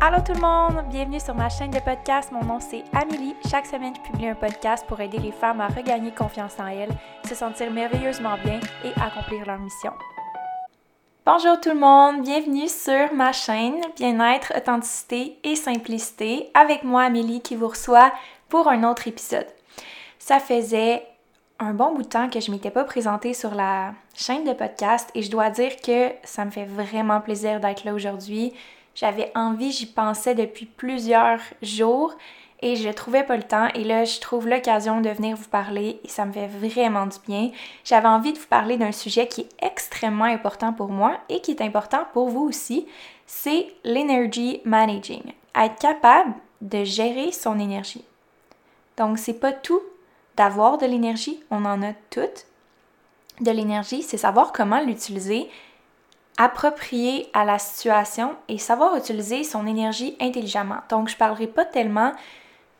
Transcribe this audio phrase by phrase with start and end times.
[0.00, 2.30] Allô tout le monde, bienvenue sur ma chaîne de podcast.
[2.32, 3.34] Mon nom c'est Amélie.
[3.50, 6.92] Chaque semaine, je publie un podcast pour aider les femmes à regagner confiance en elles,
[7.28, 9.92] se sentir merveilleusement bien et accomplir leur mission.
[11.24, 17.40] Bonjour tout le monde, bienvenue sur ma chaîne Bien-être, authenticité et simplicité avec moi Amélie
[17.40, 18.12] qui vous reçoit
[18.48, 19.46] pour un autre épisode.
[20.18, 21.06] Ça faisait
[21.58, 25.10] un bon bout de temps que je m'étais pas présentée sur la chaîne de podcast
[25.14, 28.52] et je dois dire que ça me fait vraiment plaisir d'être là aujourd'hui.
[28.94, 32.14] J'avais envie, j'y pensais depuis plusieurs jours
[32.60, 36.00] et je trouvais pas le temps et là je trouve l'occasion de venir vous parler
[36.04, 37.50] et ça me fait vraiment du bien.
[37.84, 41.50] J'avais envie de vous parler d'un sujet qui est extrêmement important pour moi et qui
[41.50, 42.86] est important pour vous aussi,
[43.26, 45.22] c'est l'energy managing.
[45.54, 48.04] Être capable de gérer son énergie.
[48.96, 49.82] Donc c'est pas tout
[50.36, 52.46] d'avoir de l'énergie, on en a toutes.
[53.40, 55.48] De l'énergie, c'est savoir comment l'utiliser
[56.36, 60.80] approprié à la situation et savoir utiliser son énergie intelligemment.
[60.88, 62.12] Donc, je parlerai pas tellement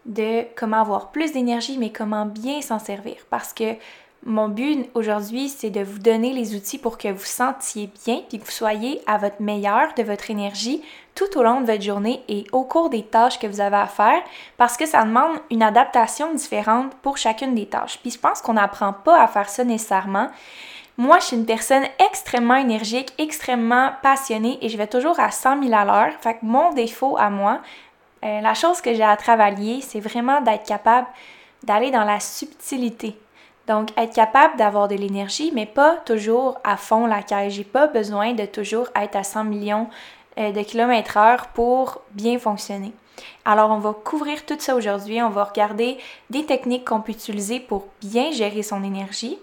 [0.06, 3.16] de comment avoir plus d'énergie, mais comment bien s'en servir.
[3.30, 3.76] Parce que
[4.26, 8.38] mon but aujourd'hui, c'est de vous donner les outils pour que vous sentiez bien puis
[8.38, 10.82] que vous soyez à votre meilleur de votre énergie
[11.14, 13.86] tout au long de votre journée et au cours des tâches que vous avez à
[13.86, 14.22] faire
[14.56, 17.98] parce que ça demande une adaptation différente pour chacune des tâches.
[18.00, 20.28] Puis je pense qu'on n'apprend pas à faire ça nécessairement.
[20.96, 25.62] Moi, je suis une personne extrêmement énergique, extrêmement passionnée et je vais toujours à 100
[25.64, 26.12] 000 à l'heure.
[26.20, 27.60] Fait mon défaut à moi,
[28.24, 31.08] euh, la chose que j'ai à travailler, c'est vraiment d'être capable
[31.64, 33.18] d'aller dans la subtilité.
[33.66, 37.54] Donc, être capable d'avoir de l'énergie, mais pas toujours à fond la caisse.
[37.54, 39.88] J'ai pas besoin de toujours être à 100 millions
[40.38, 42.92] euh, de kilomètres heure pour bien fonctionner.
[43.44, 45.20] Alors, on va couvrir tout ça aujourd'hui.
[45.22, 45.98] On va regarder
[46.30, 49.38] des techniques qu'on peut utiliser pour bien gérer son énergie,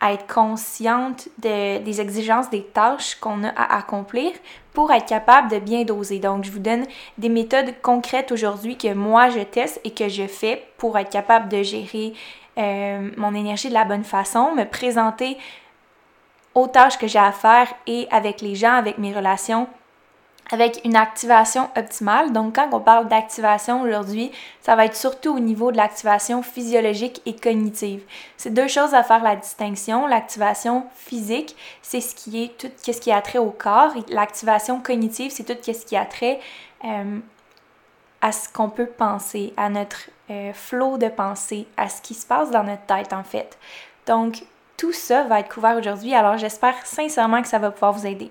[0.00, 4.32] à être consciente des exigences des tâches qu'on a à accomplir
[4.72, 6.18] pour être capable de bien doser.
[6.18, 6.84] Donc, je vous donne
[7.16, 11.48] des méthodes concrètes aujourd'hui que moi je teste et que je fais pour être capable
[11.48, 12.12] de gérer
[12.58, 15.38] euh, mon énergie de la bonne façon, me présenter
[16.54, 19.68] aux tâches que j'ai à faire et avec les gens, avec mes relations
[20.50, 22.32] avec une activation optimale.
[22.32, 24.30] Donc, quand on parle d'activation aujourd'hui,
[24.60, 28.02] ça va être surtout au niveau de l'activation physiologique et cognitive.
[28.36, 30.06] C'est deux choses à faire la distinction.
[30.06, 33.92] L'activation physique, c'est ce qui est tout ce qui a trait au corps.
[34.08, 36.38] L'activation cognitive, c'est tout ce qui a trait
[36.84, 37.18] euh,
[38.20, 42.26] à ce qu'on peut penser, à notre euh, flot de pensée, à ce qui se
[42.26, 43.58] passe dans notre tête en fait.
[44.06, 44.44] Donc,
[44.76, 46.14] tout ça va être couvert aujourd'hui.
[46.14, 48.30] Alors, j'espère sincèrement que ça va pouvoir vous aider.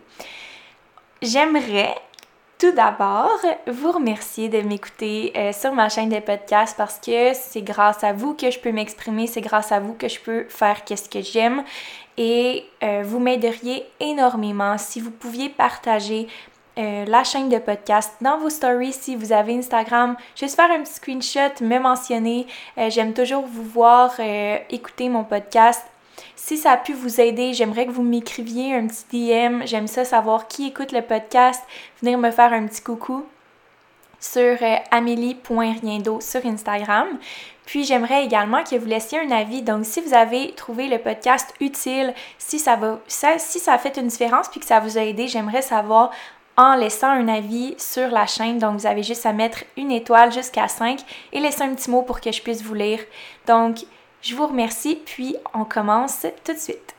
[1.22, 1.96] J'aimerais
[2.58, 7.62] tout d'abord vous remercier de m'écouter euh, sur ma chaîne de podcast parce que c'est
[7.62, 10.86] grâce à vous que je peux m'exprimer, c'est grâce à vous que je peux faire
[10.86, 11.64] qu'est-ce que j'aime
[12.18, 16.28] et euh, vous m'aideriez énormément si vous pouviez partager
[16.78, 20.16] euh, la chaîne de podcast dans vos stories si vous avez Instagram.
[20.36, 22.48] Juste faire un petit screenshot, me mentionner.
[22.90, 24.20] J'aime toujours vous voir
[24.70, 25.82] écouter mon podcast
[26.46, 29.66] si ça a pu vous aider, j'aimerais que vous m'écriviez un petit DM.
[29.66, 31.64] J'aime ça savoir qui écoute le podcast.
[32.04, 33.26] Venir me faire un petit coucou
[34.20, 37.08] sur euh, amélie.riendo sur Instagram.
[37.66, 39.64] Puis j'aimerais également que vous laissiez un avis.
[39.64, 44.68] Donc si vous avez trouvé le podcast utile, si ça fait une différence puis que
[44.68, 46.12] ça vous a aidé, j'aimerais savoir
[46.58, 48.60] en laissant un avis sur la chaîne.
[48.60, 51.00] Donc vous avez juste à mettre une étoile jusqu'à 5
[51.34, 53.00] et laisser un petit mot pour que je puisse vous lire.
[53.48, 53.78] Donc
[54.25, 56.96] je vous remercie, puis on commence tout de suite.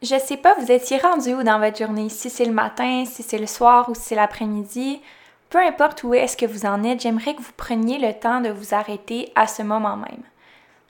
[0.00, 3.22] Je sais pas, vous étiez rendu où dans votre journée, si c'est le matin, si
[3.22, 5.00] c'est le soir ou si c'est l'après-midi?
[5.50, 8.50] Peu importe où est-ce que vous en êtes, j'aimerais que vous preniez le temps de
[8.50, 10.22] vous arrêter à ce moment même.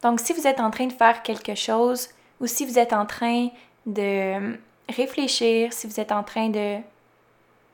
[0.03, 2.09] Donc, si vous êtes en train de faire quelque chose
[2.41, 3.49] ou si vous êtes en train
[3.87, 4.57] de
[4.89, 6.79] réfléchir, si vous êtes en train de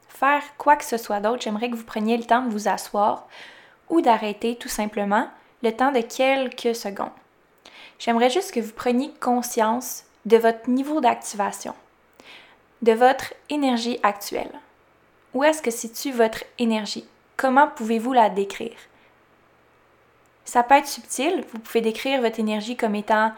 [0.08, 3.26] faire quoi que ce soit d'autre, j'aimerais que vous preniez le temps de vous asseoir
[3.88, 5.28] ou d'arrêter tout simplement
[5.62, 7.10] le temps de quelques secondes.
[7.98, 11.74] J'aimerais juste que vous preniez conscience de votre niveau d'activation,
[12.82, 14.52] de votre énergie actuelle.
[15.34, 17.06] Où est-ce que situe votre énergie?
[17.36, 18.76] Comment pouvez-vous la décrire?
[20.44, 23.32] Ça peut être subtil, vous pouvez décrire votre énergie comme étant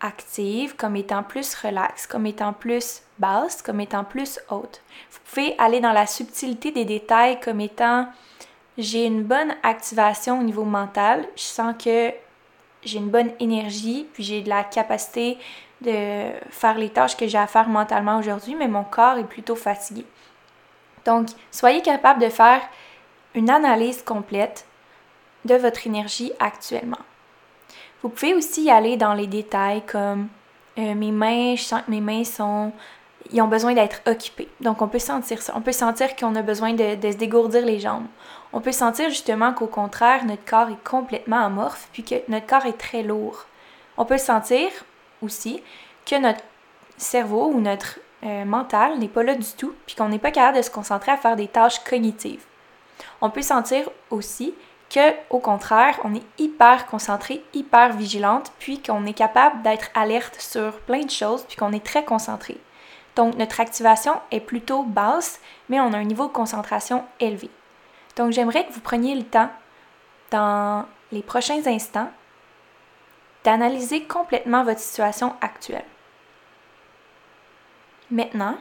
[0.00, 4.82] active, comme étant plus relax, comme étant plus basse, comme étant plus haute.
[5.10, 8.08] Vous pouvez aller dans la subtilité des détails comme étant
[8.78, 12.12] j'ai une bonne activation au niveau mental, je sens que
[12.82, 15.38] j'ai une bonne énergie, puis j'ai de la capacité
[15.82, 19.56] de faire les tâches que j'ai à faire mentalement aujourd'hui, mais mon corps est plutôt
[19.56, 20.06] fatigué.
[21.04, 22.60] Donc, soyez capable de faire
[23.34, 24.66] une analyse complète
[25.44, 26.98] de votre énergie actuellement.
[28.02, 30.28] Vous pouvez aussi y aller dans les détails comme
[30.78, 32.72] euh, mes mains, je sens que mes mains sont
[33.32, 34.48] ils ont besoin d'être occupés.
[34.60, 35.52] Donc, on peut sentir ça.
[35.56, 38.06] On peut sentir qu'on a besoin de, se dégourdir les jambes.
[38.52, 42.66] On peut sentir justement qu'au contraire, notre corps est complètement amorphe, puis que notre corps
[42.66, 43.46] est très lourd.
[43.96, 44.68] On peut sentir
[45.22, 45.62] aussi
[46.06, 46.42] que notre
[46.96, 50.58] cerveau ou notre euh, mental n'est pas là du tout, puis qu'on n'est pas capable
[50.58, 52.44] de se concentrer à faire des tâches cognitives.
[53.20, 54.54] On peut sentir aussi
[54.90, 60.40] que, au contraire, on est hyper concentré, hyper vigilante, puis qu'on est capable d'être alerte
[60.40, 62.58] sur plein de choses, puis qu'on est très concentré.
[63.16, 67.50] Donc, notre activation est plutôt basse, mais on a un niveau de concentration élevé.
[68.16, 69.50] Donc, j'aimerais que vous preniez le temps,
[70.30, 72.10] dans les prochains instants,
[73.44, 75.84] d'analyser complètement votre situation actuelle.
[78.10, 78.56] Maintenant,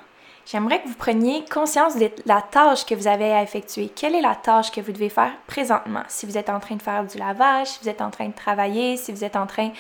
[0.51, 3.90] j'aimerais que vous preniez conscience de la tâche que vous avez à effectuer.
[3.90, 6.04] Quelle est la tâche que vous devez faire présentement?
[6.07, 8.34] Si vous êtes en train de faire du lavage, si vous êtes en train de
[8.34, 9.72] travailler, si vous êtes en train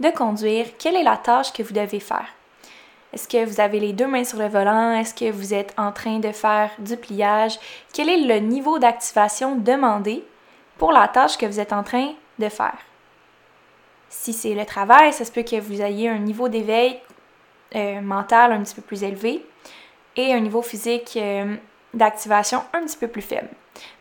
[0.00, 2.26] de conduire, quelle est la tâche que vous devez faire?
[3.12, 4.92] Est-ce que vous avez les deux mains sur le volant?
[4.92, 7.58] Est-ce que vous êtes en train de faire du pliage?
[7.94, 10.22] Quel est le niveau d'activation demandé
[10.76, 12.76] pour la tâche que vous êtes en train de faire?
[14.10, 17.00] Si c'est le travail, ça se peut que vous ayez un niveau d'éveil
[17.74, 19.42] euh, mental un petit peu plus élevé
[20.18, 21.56] et un niveau physique euh,
[21.94, 23.48] d'activation un petit peu plus faible.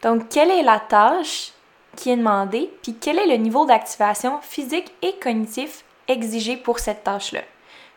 [0.01, 1.53] Donc, quelle est la tâche
[1.95, 7.03] qui est demandée, puis quel est le niveau d'activation physique et cognitif exigé pour cette
[7.03, 7.41] tâche-là?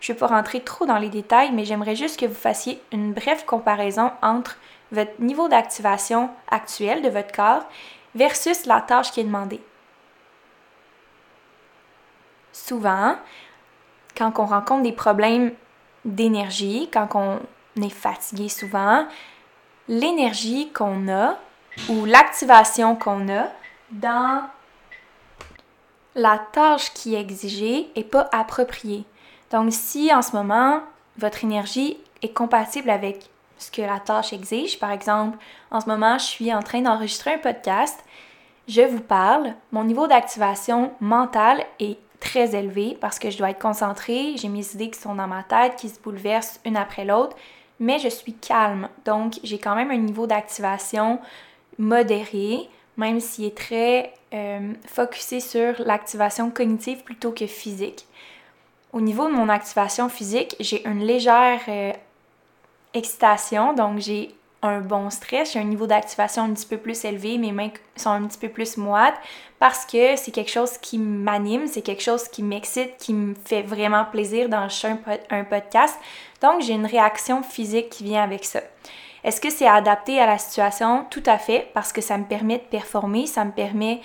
[0.01, 2.81] Je ne vais pas rentrer trop dans les détails, mais j'aimerais juste que vous fassiez
[2.93, 4.57] une brève comparaison entre
[4.93, 7.65] votre niveau d'activation actuel de votre corps
[8.15, 9.61] versus la tâche qui est demandée.
[12.53, 13.17] Souvent,
[14.17, 15.53] quand on rencontre des problèmes
[16.05, 17.41] d'énergie, quand on
[17.83, 19.07] est fatigué souvent,
[19.89, 21.37] l'énergie qu'on a
[21.89, 23.49] ou l'activation qu'on a
[23.91, 24.43] dans
[26.15, 29.05] la tâche qui est exigée n'est pas appropriée.
[29.51, 30.81] Donc, si en ce moment,
[31.19, 33.29] votre énergie est compatible avec
[33.59, 35.39] ce que la tâche exige, par exemple,
[35.71, 38.03] en ce moment, je suis en train d'enregistrer un podcast,
[38.69, 43.61] je vous parle, mon niveau d'activation mentale est très élevé parce que je dois être
[43.61, 47.37] concentrée, j'ai mes idées qui sont dans ma tête, qui se bouleversent une après l'autre,
[47.81, 48.89] mais je suis calme.
[49.05, 51.19] Donc, j'ai quand même un niveau d'activation
[51.79, 58.07] modéré, même s'il est très euh, focusé sur l'activation cognitive plutôt que physique.
[58.93, 61.93] Au niveau de mon activation physique, j'ai une légère euh,
[62.93, 67.39] excitation, donc j'ai un bon stress, j'ai un niveau d'activation un petit peu plus élevé,
[67.39, 69.15] mes mains sont un petit peu plus moites
[69.59, 73.63] parce que c'est quelque chose qui m'anime, c'est quelque chose qui m'excite, qui me fait
[73.63, 74.95] vraiment plaisir d'enregistrer
[75.31, 75.99] un, podcast.
[76.41, 78.61] Donc j'ai une réaction physique qui vient avec ça.
[79.23, 81.07] Est-ce que c'est adapté à la situation?
[81.11, 84.01] Tout à fait, parce que ça me permet de performer, ça me permet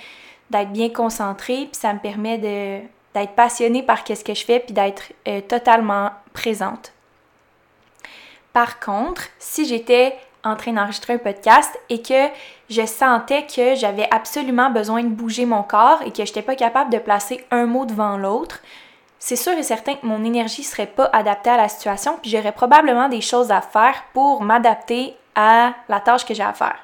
[0.50, 4.74] d'être bien concentré, puis ça me permet d'être passionnée par ce que je fais, puis
[4.74, 6.92] d'être euh, totalement présente.
[8.52, 12.30] Par contre, si j'étais en train d'enregistrer un podcast et que
[12.70, 16.56] je sentais que j'avais absolument besoin de bouger mon corps et que je n'étais pas
[16.56, 18.62] capable de placer un mot devant l'autre,
[19.26, 22.30] c'est sûr et certain que mon énergie ne serait pas adaptée à la situation, puis
[22.30, 26.78] j'aurais probablement des choses à faire pour m'adapter à la tâche que j'ai à faire.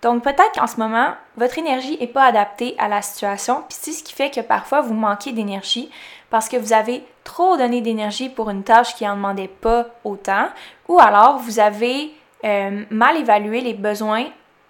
[0.00, 3.90] Donc peut-être qu'en ce moment, votre énergie n'est pas adaptée à la situation, puis c'est
[3.90, 5.90] ce qui fait que parfois vous manquez d'énergie
[6.30, 10.50] parce que vous avez trop donné d'énergie pour une tâche qui n'en demandait pas autant,
[10.86, 12.14] ou alors vous avez
[12.44, 14.26] euh, mal évalué les besoins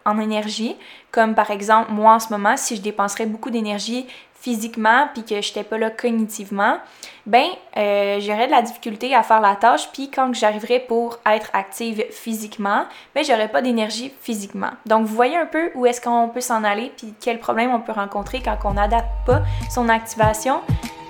[0.06, 0.76] en énergie,
[1.10, 4.06] comme par exemple moi en ce moment, si je dépenserais beaucoup d'énergie
[4.42, 6.78] physiquement puis que je n'étais pas là cognitivement,
[7.26, 7.46] ben
[7.76, 12.04] euh, j'aurais de la difficulté à faire la tâche puis quand j'arriverais pour être active
[12.10, 14.70] physiquement, ben j'aurais pas d'énergie physiquement.
[14.84, 17.80] Donc vous voyez un peu où est-ce qu'on peut s'en aller puis quel problème on
[17.80, 20.60] peut rencontrer quand on n'adapte pas son activation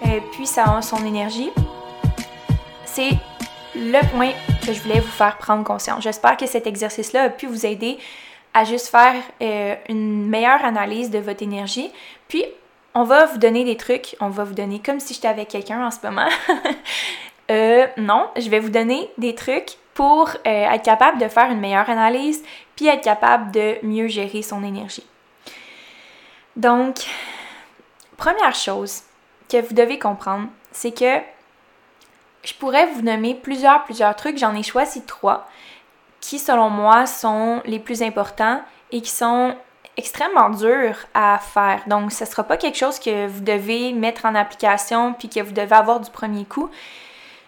[0.07, 1.51] euh, puis son énergie.
[2.85, 3.13] C'est
[3.75, 4.33] le point
[4.67, 6.03] que je voulais vous faire prendre conscience.
[6.03, 7.97] J'espère que cet exercice-là a pu vous aider
[8.53, 11.91] à juste faire euh, une meilleure analyse de votre énergie.
[12.29, 12.45] Puis
[12.95, 15.85] on va vous donner des trucs, on va vous donner comme si j'étais avec quelqu'un
[15.85, 16.29] en ce moment.
[17.51, 21.61] euh, non, je vais vous donner des trucs pour euh, être capable de faire une
[21.61, 22.43] meilleure analyse,
[22.77, 25.07] puis être capable de mieux gérer son énergie.
[26.57, 27.07] Donc,
[28.17, 29.03] première chose
[29.49, 31.19] que vous devez comprendre, c'est que
[32.43, 35.49] je pourrais vous nommer plusieurs, plusieurs trucs, j'en ai choisi trois,
[36.21, 39.55] qui selon moi sont les plus importants et qui sont
[39.97, 41.83] extrêmement dur à faire.
[41.87, 45.41] Donc, ce ne sera pas quelque chose que vous devez mettre en application puis que
[45.41, 46.71] vous devez avoir du premier coup.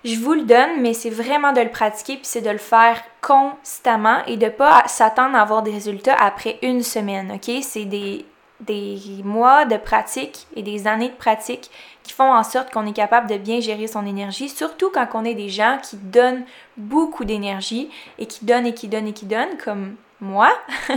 [0.05, 3.03] Je vous le donne, mais c'est vraiment de le pratiquer puis c'est de le faire
[3.23, 7.51] constamment et de ne pas s'attendre à avoir des résultats après une semaine, OK?
[7.63, 8.27] C'est des,
[8.61, 11.71] des mois de pratique et des années de pratique
[12.03, 15.25] qui font en sorte qu'on est capable de bien gérer son énergie, surtout quand on
[15.25, 16.45] est des gens qui donnent
[16.77, 20.53] beaucoup d'énergie et qui donnent et qui donnent et qui donnent, comme moi.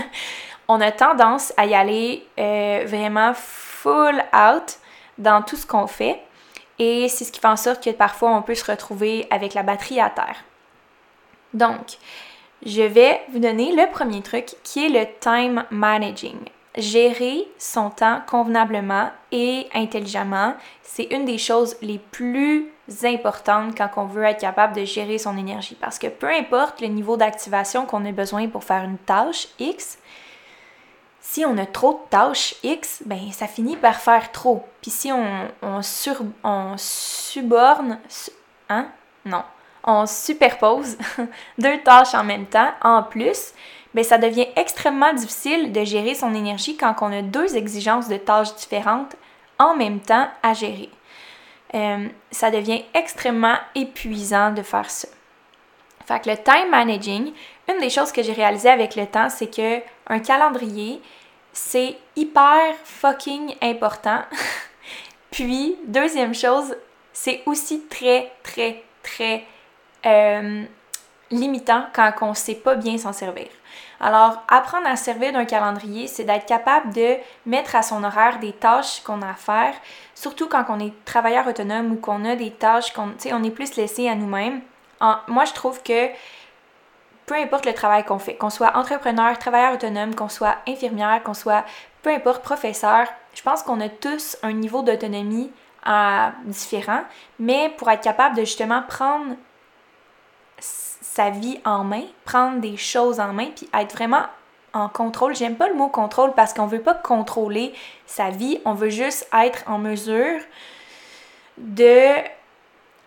[0.68, 4.80] on a tendance à y aller euh, vraiment full out
[5.18, 6.22] dans tout ce qu'on fait.
[6.80, 9.64] Et c'est ce qui fait en sorte que parfois on peut se retrouver avec la
[9.64, 10.44] batterie à terre.
[11.54, 11.98] Donc,
[12.66, 16.38] je vais vous donner le premier truc qui est le time managing.
[16.76, 22.70] Gérer son temps convenablement et intelligemment, c'est une des choses les plus
[23.04, 25.76] importantes quand on veut être capable de gérer son énergie.
[25.80, 29.98] Parce que peu importe le niveau d'activation qu'on a besoin pour faire une tâche X,
[31.30, 34.66] si on a trop de tâches X, ben ça finit par faire trop.
[34.82, 38.00] Puis si on, suborne,
[38.70, 38.88] hein?
[39.26, 39.44] Non.
[39.84, 40.98] On superpose
[41.58, 43.54] deux tâches en même temps, en plus,
[43.94, 48.18] ben ça devient extrêmement difficile de gérer son énergie quand on a deux exigences de
[48.18, 49.18] tâches différentes
[49.60, 50.90] en même temps à gérer.
[51.74, 55.10] Euh, ça devient extrêmement épuisant de faire ça.
[56.06, 57.34] Fait que le time managing,
[57.70, 61.02] une des choses que j'ai réalisées avec le temps, c'est que un calendrier,
[61.54, 64.22] c'est hyper fucking important.
[65.32, 66.76] Puis, deuxième chose,
[67.14, 69.44] c'est aussi très, très, très
[70.06, 70.64] euh,
[71.32, 73.48] limitant quand on ne sait pas bien s'en servir.
[74.00, 78.54] Alors, apprendre à servir d'un calendrier, c'est d'être capable de mettre à son horaire des
[78.54, 79.74] tâches qu'on a à faire,
[80.14, 83.76] surtout quand on est travailleur autonome ou qu'on a des tâches qu'on on est plus
[83.76, 84.62] laissé à nous-mêmes.
[85.28, 86.10] Moi, je trouve que
[87.28, 91.34] peu importe le travail qu'on fait, qu'on soit entrepreneur, travailleur autonome, qu'on soit infirmière, qu'on
[91.36, 91.66] soit
[92.02, 93.06] peu importe professeur,
[93.36, 95.52] je pense qu'on a tous un niveau d'autonomie
[95.88, 97.02] euh, différent,
[97.38, 99.36] mais pour être capable de justement prendre
[100.60, 104.24] sa vie en main, prendre des choses en main, puis être vraiment
[104.74, 105.36] en contrôle.
[105.36, 107.74] J'aime pas le mot contrôle parce qu'on veut pas contrôler
[108.06, 110.40] sa vie, on veut juste être en mesure
[111.58, 112.10] de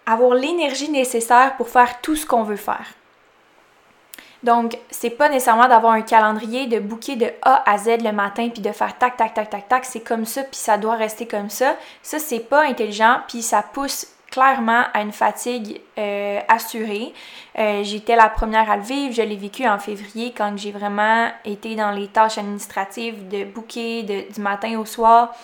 [0.04, 2.86] avoir l'énergie nécessaire pour faire tout ce qu'on veut faire.
[4.42, 8.48] Donc, c'est pas nécessairement d'avoir un calendrier de bouquet de A à Z le matin
[8.48, 11.26] puis de faire tac tac tac tac tac, c'est comme ça puis ça doit rester
[11.26, 11.76] comme ça.
[12.02, 17.12] Ça c'est pas intelligent puis ça pousse clairement à une fatigue euh, assurée.
[17.58, 21.28] Euh, j'étais la première à le vivre, je l'ai vécu en février quand j'ai vraiment
[21.44, 25.34] été dans les tâches administratives de bouquet du matin au soir.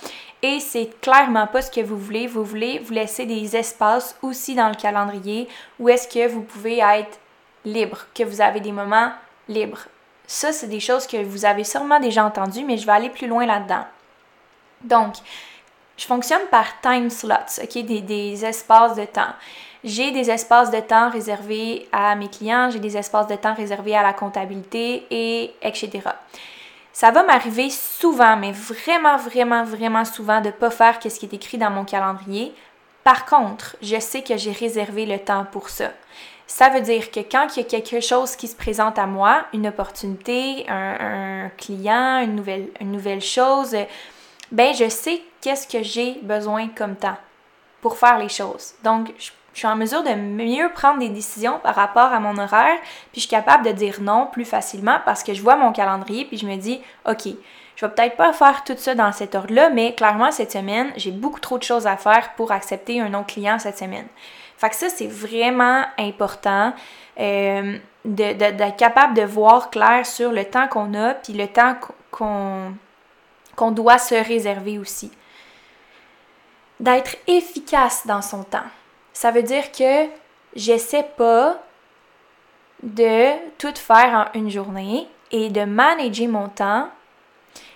[0.42, 2.26] Et c'est clairement pas ce que vous voulez.
[2.26, 5.48] Vous voulez vous laisser des espaces aussi dans le calendrier
[5.80, 7.18] où est-ce que vous pouvez être
[7.66, 9.12] libre, que vous avez des moments
[9.48, 9.86] libres.
[10.26, 13.28] Ça, c'est des choses que vous avez sûrement déjà entendues, mais je vais aller plus
[13.28, 13.84] loin là-dedans.
[14.82, 15.16] Donc,
[15.96, 19.34] je fonctionne par time slots, OK, des, des espaces de temps.
[19.84, 23.96] J'ai des espaces de temps réservés à mes clients, j'ai des espaces de temps réservés
[23.96, 26.00] à la comptabilité et etc.
[26.92, 31.26] Ça va m'arriver souvent, mais vraiment, vraiment, vraiment souvent de ne pas faire ce qui
[31.26, 32.54] est écrit dans mon calendrier.
[33.04, 35.90] Par contre, je sais que j'ai réservé le temps pour ça.
[36.46, 39.44] Ça veut dire que quand il y a quelque chose qui se présente à moi,
[39.52, 43.76] une opportunité, un, client, une nouvelle, une nouvelle chose,
[44.52, 47.16] ben je sais qu'est-ce que j'ai besoin comme temps
[47.80, 48.74] pour faire les choses.
[48.84, 52.76] Donc, je, suis en mesure de mieux prendre des décisions par rapport à mon horaire,
[53.10, 56.26] puis je suis capable de dire non plus facilement parce que je vois mon calendrier,
[56.26, 57.26] puis je me dis, OK,
[57.74, 61.10] je vais peut-être pas faire tout ça dans cet ordre-là, mais clairement, cette semaine, j'ai
[61.10, 64.06] beaucoup trop de choses à faire pour accepter un autre client cette semaine.
[64.56, 66.72] Fait que ça, c'est vraiment important
[67.20, 71.76] euh, d'être capable de voir clair sur le temps qu'on a, puis le temps
[72.10, 75.10] qu'on doit se réserver aussi.
[76.80, 78.66] D'être efficace dans son temps.
[79.12, 80.06] Ça veut dire que
[80.54, 81.58] j'essaie pas
[82.82, 86.88] de tout faire en une journée et de manager mon temps.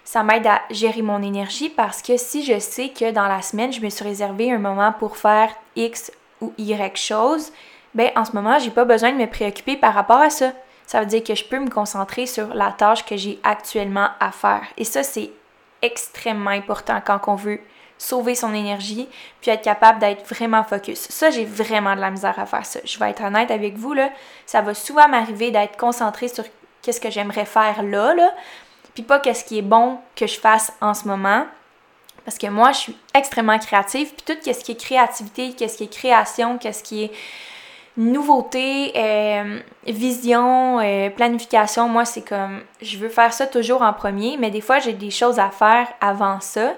[0.04, 3.72] Ça m'aide à gérer mon énergie parce que si je sais que dans la semaine,
[3.72, 7.52] je me suis réservé un moment pour faire X ou Y chose,
[7.94, 10.52] ben en ce moment, j'ai pas besoin de me préoccuper par rapport à ça.
[10.86, 14.32] Ça veut dire que je peux me concentrer sur la tâche que j'ai actuellement à
[14.32, 14.62] faire.
[14.76, 15.30] Et ça, c'est
[15.82, 17.60] extrêmement important quand on veut
[17.96, 19.08] sauver son énergie
[19.40, 21.00] puis être capable d'être vraiment focus.
[21.10, 22.80] Ça, j'ai vraiment de la misère à faire ça.
[22.84, 24.10] Je vais être honnête avec vous, là.
[24.46, 26.44] Ça va souvent m'arriver d'être concentré sur
[26.82, 28.32] qu'est-ce que j'aimerais faire là, là,
[28.94, 31.44] puis pas qu'est-ce qui est bon que je fasse en ce moment.
[32.24, 35.84] Parce que moi, je suis extrêmement créative, puis tout ce qui est créativité, qu'est-ce qui
[35.84, 37.12] est création, qu'est-ce qui est
[37.96, 44.36] nouveauté, euh, vision, euh, planification, moi, c'est comme, je veux faire ça toujours en premier,
[44.38, 46.74] mais des fois, j'ai des choses à faire avant ça.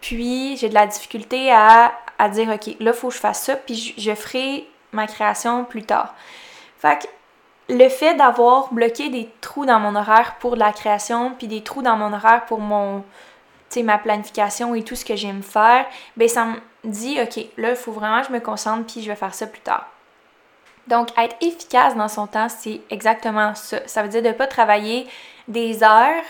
[0.00, 3.42] Puis, j'ai de la difficulté à, à dire, OK, là, il faut que je fasse
[3.42, 6.14] ça, puis je, ferai ma création plus tard.
[6.78, 11.46] Fait que le fait d'avoir bloqué des trous dans mon horaire pour la création, puis
[11.46, 13.04] des trous dans mon horaire pour mon,
[13.82, 16.46] ma planification et tout ce que j'aime faire, ben ça,
[16.84, 19.46] dit, OK, là, il faut vraiment que je me concentre, puis je vais faire ça
[19.46, 19.86] plus tard.
[20.86, 23.86] Donc, être efficace dans son temps, c'est exactement ça.
[23.86, 25.06] Ça veut dire de ne pas travailler
[25.46, 26.24] des heures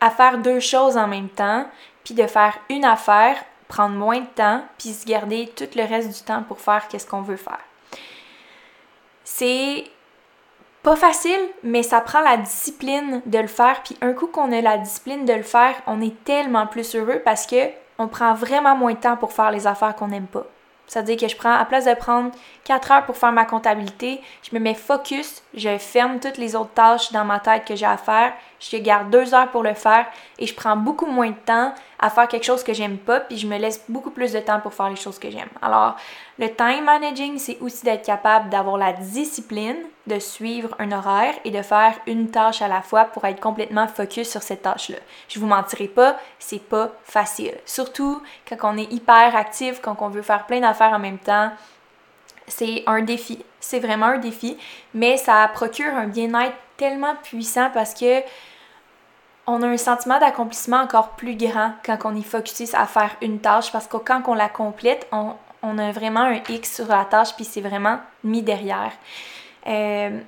[0.00, 1.66] à faire deux choses en même temps,
[2.04, 3.36] puis de faire une affaire,
[3.68, 7.06] prendre moins de temps, puis se garder tout le reste du temps pour faire qu'est-ce
[7.06, 7.60] qu'on veut faire.
[9.24, 9.84] C'est
[10.82, 13.82] pas facile, mais ça prend la discipline de le faire.
[13.84, 17.20] Puis un coup qu'on a la discipline de le faire, on est tellement plus heureux
[17.24, 20.46] parce que on prend vraiment moins de temps pour faire les affaires qu'on n'aime pas.
[20.86, 22.32] C'est-à-dire que je prends, à place de prendre
[22.64, 26.72] 4 heures pour faire ma comptabilité, je me mets focus, je ferme toutes les autres
[26.74, 30.06] tâches dans ma tête que j'ai à faire, je garde 2 heures pour le faire
[30.38, 33.36] et je prends beaucoup moins de temps à faire quelque chose que j'aime pas, puis
[33.36, 35.48] je me laisse beaucoup plus de temps pour faire les choses que j'aime.
[35.60, 35.96] Alors,
[36.38, 39.76] le time managing, c'est aussi d'être capable d'avoir la discipline
[40.06, 43.86] de suivre un horaire et de faire une tâche à la fois pour être complètement
[43.86, 44.98] focus sur cette tâche-là.
[45.28, 47.54] Je vous mentirai pas, c'est pas facile.
[47.66, 51.50] Surtout quand on est hyper actif, quand on veut faire plein d'affaires en même temps.
[52.46, 53.44] C'est un défi.
[53.60, 54.56] C'est vraiment un défi,
[54.94, 58.22] mais ça procure un bien-être tellement puissant parce que
[59.46, 63.40] on a un sentiment d'accomplissement encore plus grand quand on est focus à faire une
[63.40, 67.34] tâche parce que quand on la complète, on, a vraiment un X sur la tâche
[67.34, 68.92] puis c'est vraiment mis derrière.
[69.66, 70.20] Euh,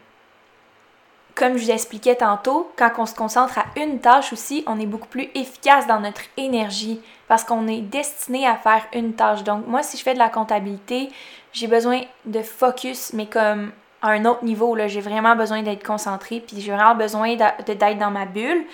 [1.34, 4.86] comme je vous expliquais tantôt, quand on se concentre à une tâche aussi, on est
[4.86, 9.42] beaucoup plus efficace dans notre énergie parce qu'on est destiné à faire une tâche.
[9.42, 11.10] Donc moi, si je fais de la comptabilité,
[11.52, 13.72] j'ai besoin de focus, mais comme
[14.02, 17.98] à un autre niveau, là, j'ai vraiment besoin d'être concentré, puis j'ai vraiment besoin d'être
[17.98, 18.64] dans ma bulle.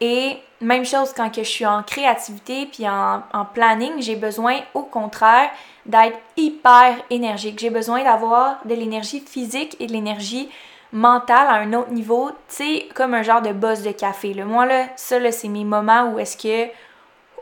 [0.00, 5.50] Et même chose quand je suis en créativité puis en, planning, j'ai besoin au contraire
[5.84, 7.58] d'être hyper énergique.
[7.58, 10.48] J'ai besoin d'avoir de l'énergie physique et de l'énergie
[10.92, 14.34] mentale à un autre niveau, tu sais, comme un genre de boss de café.
[14.34, 14.44] Là.
[14.44, 16.70] Moi, là, ça, là, c'est mes moments où est-ce que,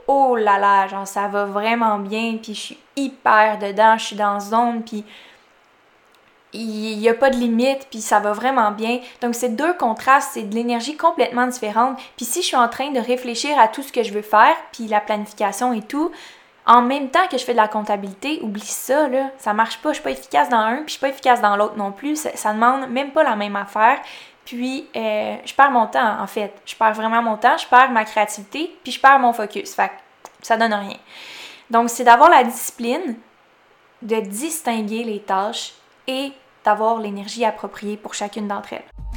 [0.07, 4.17] oh là là, genre, ça va vraiment bien, puis je suis hyper dedans, je suis
[4.17, 5.05] dans zone, puis
[6.53, 9.01] il n'y a pas de limite, puis ça va vraiment bien.
[9.21, 11.99] Donc, c'est deux contrastes, c'est de l'énergie complètement différente.
[12.17, 14.57] Puis si je suis en train de réfléchir à tout ce que je veux faire,
[14.73, 16.11] puis la planification et tout,
[16.69, 19.91] en même temps que je fais de la comptabilité, oublie ça, là, ça marche pas.
[19.91, 22.17] Je suis pas efficace dans un, puis je suis pas efficace dans l'autre non plus.
[22.17, 23.99] Ça, ça, demande même pas la même affaire.
[24.45, 26.53] Puis, euh, je perds mon temps, en fait.
[26.67, 29.75] Je perds vraiment mon temps, je perds ma créativité, puis je perds mon focus.
[29.75, 29.95] Fait que
[30.43, 30.97] ça donne rien.
[31.71, 33.17] Donc, c'est d'avoir la discipline
[34.03, 35.73] de distinguer les tâches
[36.07, 36.33] et
[36.65, 39.08] d'avoir l'énergie appropriée pour chacune d'entre elles.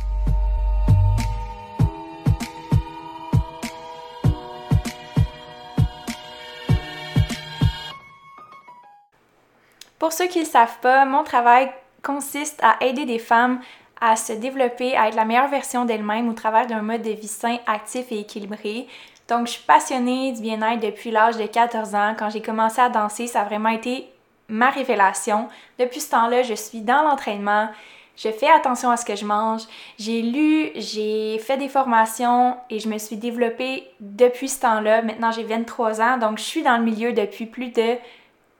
[10.01, 13.59] Pour ceux qui ne le savent pas, mon travail consiste à aider des femmes
[14.01, 17.27] à se développer, à être la meilleure version d'elles-mêmes au travers d'un mode de vie
[17.27, 18.87] sain, actif et équilibré.
[19.27, 22.15] Donc, je suis passionnée du bien-être depuis l'âge de 14 ans.
[22.17, 24.07] Quand j'ai commencé à danser, ça a vraiment été
[24.47, 25.49] ma révélation.
[25.77, 27.69] Depuis ce temps-là, je suis dans l'entraînement.
[28.17, 29.61] Je fais attention à ce que je mange.
[29.99, 35.03] J'ai lu, j'ai fait des formations et je me suis développée depuis ce temps-là.
[35.03, 37.97] Maintenant, j'ai 23 ans, donc je suis dans le milieu depuis plus de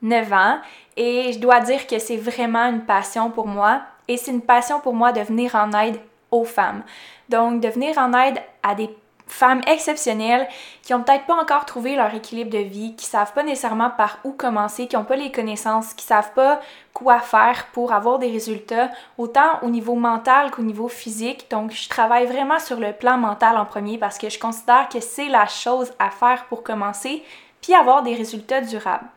[0.01, 0.59] 9 ans.
[0.97, 3.81] Et je dois dire que c'est vraiment une passion pour moi.
[4.07, 5.99] Et c'est une passion pour moi de venir en aide
[6.31, 6.83] aux femmes.
[7.29, 8.89] Donc, de venir en aide à des
[9.31, 10.47] femmes exceptionnelles
[10.83, 14.19] qui ont peut-être pas encore trouvé leur équilibre de vie, qui savent pas nécessairement par
[14.25, 16.59] où commencer, qui ont pas les connaissances, qui savent pas
[16.93, 21.47] quoi faire pour avoir des résultats, autant au niveau mental qu'au niveau physique.
[21.49, 24.99] Donc, je travaille vraiment sur le plan mental en premier parce que je considère que
[24.99, 27.23] c'est la chose à faire pour commencer,
[27.61, 29.07] puis avoir des résultats durables.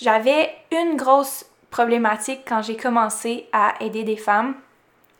[0.00, 4.54] J'avais une grosse problématique quand j'ai commencé à aider des femmes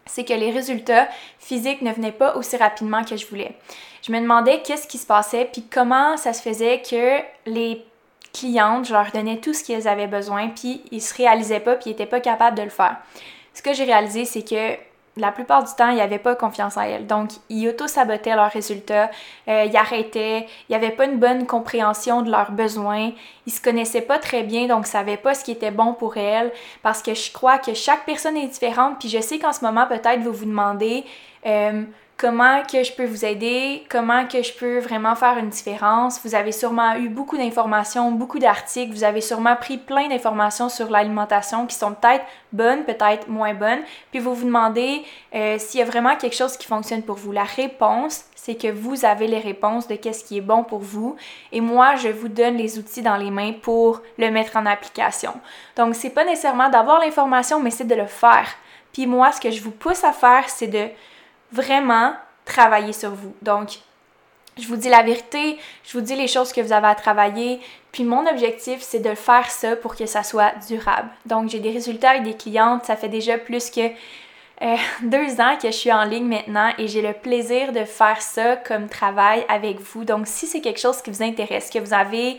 [0.07, 1.09] c'est que les résultats
[1.39, 3.57] physiques ne venaient pas aussi rapidement que je voulais.
[4.03, 7.19] Je me demandais qu'est-ce qui se passait, puis comment ça se faisait que
[7.51, 7.85] les
[8.33, 11.87] clientes, je leur donnais tout ce qu'elles avaient besoin, puis ils se réalisaient pas, puis
[11.87, 12.97] ils n'étaient pas capables de le faire.
[13.53, 14.77] Ce que j'ai réalisé, c'est que
[15.17, 17.07] la plupart du temps, ils n'avaient pas confiance en elles.
[17.07, 19.11] Donc, ils auto-sabotaient leurs résultats,
[19.49, 23.13] euh, ils arrêtaient, il n'y avait pas une bonne compréhension de leurs besoins,
[23.47, 26.17] ils se connaissaient pas très bien, donc ils savaient pas ce qui était bon pour
[26.17, 26.53] elles,
[26.83, 29.87] parce que je crois que chaque personne est différente, puis je sais qu'en ce moment,
[29.87, 31.05] peut-être, vous vous demandez...
[31.47, 31.85] Euh,
[32.17, 36.21] comment que je peux vous aider, comment que je peux vraiment faire une différence.
[36.25, 40.91] Vous avez sûrement eu beaucoup d'informations, beaucoup d'articles, vous avez sûrement pris plein d'informations sur
[40.91, 45.83] l'alimentation qui sont peut-être bonnes, peut-être moins bonnes, puis vous vous demandez euh, s'il y
[45.83, 47.33] a vraiment quelque chose qui fonctionne pour vous.
[47.33, 51.17] La réponse, c'est que vous avez les réponses de qu'est-ce qui est bon pour vous
[51.53, 55.33] et moi, je vous donne les outils dans les mains pour le mettre en application.
[55.77, 58.49] Donc, c'est pas nécessairement d'avoir l'information, mais c'est de le faire.
[58.93, 60.89] Puis moi, ce que je vous pousse à faire, c'est de
[61.53, 63.35] vraiment travailler sur vous.
[63.43, 63.79] Donc,
[64.59, 67.61] je vous dis la vérité, je vous dis les choses que vous avez à travailler,
[67.93, 71.09] Puis mon objectif, c'est de faire ça pour que ça soit durable.
[71.25, 73.89] Donc j'ai des résultats avec des clientes, ça fait déjà plus que
[74.63, 78.21] euh, deux ans que je suis en ligne maintenant et j'ai le plaisir de faire
[78.21, 80.05] ça comme travail avec vous.
[80.05, 82.39] Donc si c'est quelque chose qui vous intéresse, que vous avez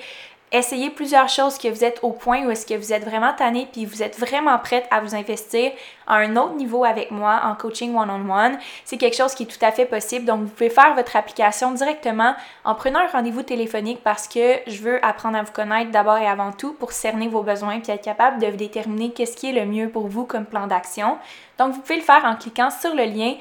[0.52, 3.68] essayez plusieurs choses que vous êtes au point où est-ce que vous êtes vraiment tanné
[3.72, 5.72] puis vous êtes vraiment prête à vous investir
[6.08, 8.58] à un autre niveau avec moi en coaching one-on-one.
[8.86, 10.26] C'est quelque chose qui est tout à fait possible.
[10.26, 14.82] Donc, vous pouvez faire votre application directement en prenant un rendez-vous téléphonique parce que je
[14.82, 18.04] veux apprendre à vous connaître d'abord et avant tout pour cerner vos besoins puis être
[18.04, 21.18] capable de déterminer qu'est-ce qui est le mieux pour vous comme plan d'action.
[21.58, 23.36] Donc, vous pouvez le faire en cliquant sur le lien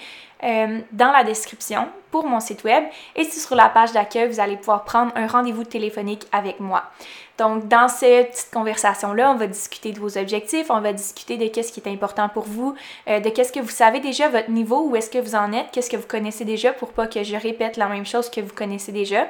[0.45, 4.57] euh, dans la description pour mon site web et sur la page d'accueil, vous allez
[4.57, 6.85] pouvoir prendre un rendez-vous téléphonique avec moi.
[7.39, 11.47] Donc, dans cette petite conversation-là, on va discuter de vos objectifs, on va discuter de
[11.49, 12.75] qu'est-ce qui est important pour vous,
[13.09, 15.67] euh, de qu'est-ce que vous savez déjà, votre niveau, où est-ce que vous en êtes,
[15.73, 18.55] qu'est-ce que vous connaissez déjà pour pas que je répète la même chose que vous
[18.55, 19.27] connaissez déjà.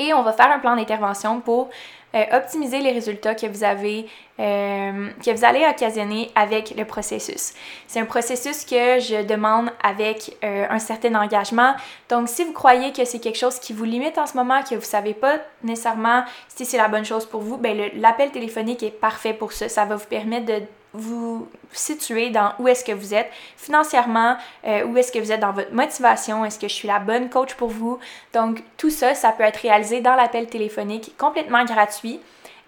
[0.00, 1.68] Et on va faire un plan d'intervention pour
[2.14, 4.08] euh, optimiser les résultats que vous avez,
[4.40, 7.52] euh, que vous allez occasionner avec le processus.
[7.86, 11.74] C'est un processus que je demande avec euh, un certain engagement.
[12.08, 14.74] Donc, si vous croyez que c'est quelque chose qui vous limite en ce moment, que
[14.74, 18.90] vous savez pas nécessairement si c'est la bonne chose pour vous, ben l'appel téléphonique est
[18.90, 19.68] parfait pour ça.
[19.68, 24.84] Ça va vous permettre de vous situer dans où est-ce que vous êtes financièrement, euh,
[24.84, 27.54] où est-ce que vous êtes dans votre motivation, est-ce que je suis la bonne coach
[27.54, 27.98] pour vous.
[28.32, 32.20] Donc tout ça, ça peut être réalisé dans l'appel téléphonique complètement gratuit.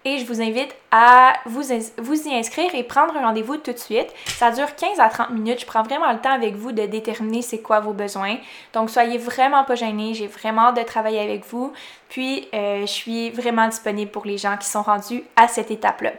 [0.05, 4.07] Et je vous invite à vous, y inscrire et prendre un rendez-vous tout de suite.
[4.25, 5.61] Ça dure 15 à 30 minutes.
[5.61, 8.35] Je prends vraiment le temps avec vous de déterminer c'est quoi vos besoins.
[8.73, 10.13] Donc soyez vraiment pas gênés.
[10.13, 11.71] J'ai vraiment hâte de travailler avec vous.
[12.09, 16.11] Puis euh, je suis vraiment disponible pour les gens qui sont rendus à cette étape-là.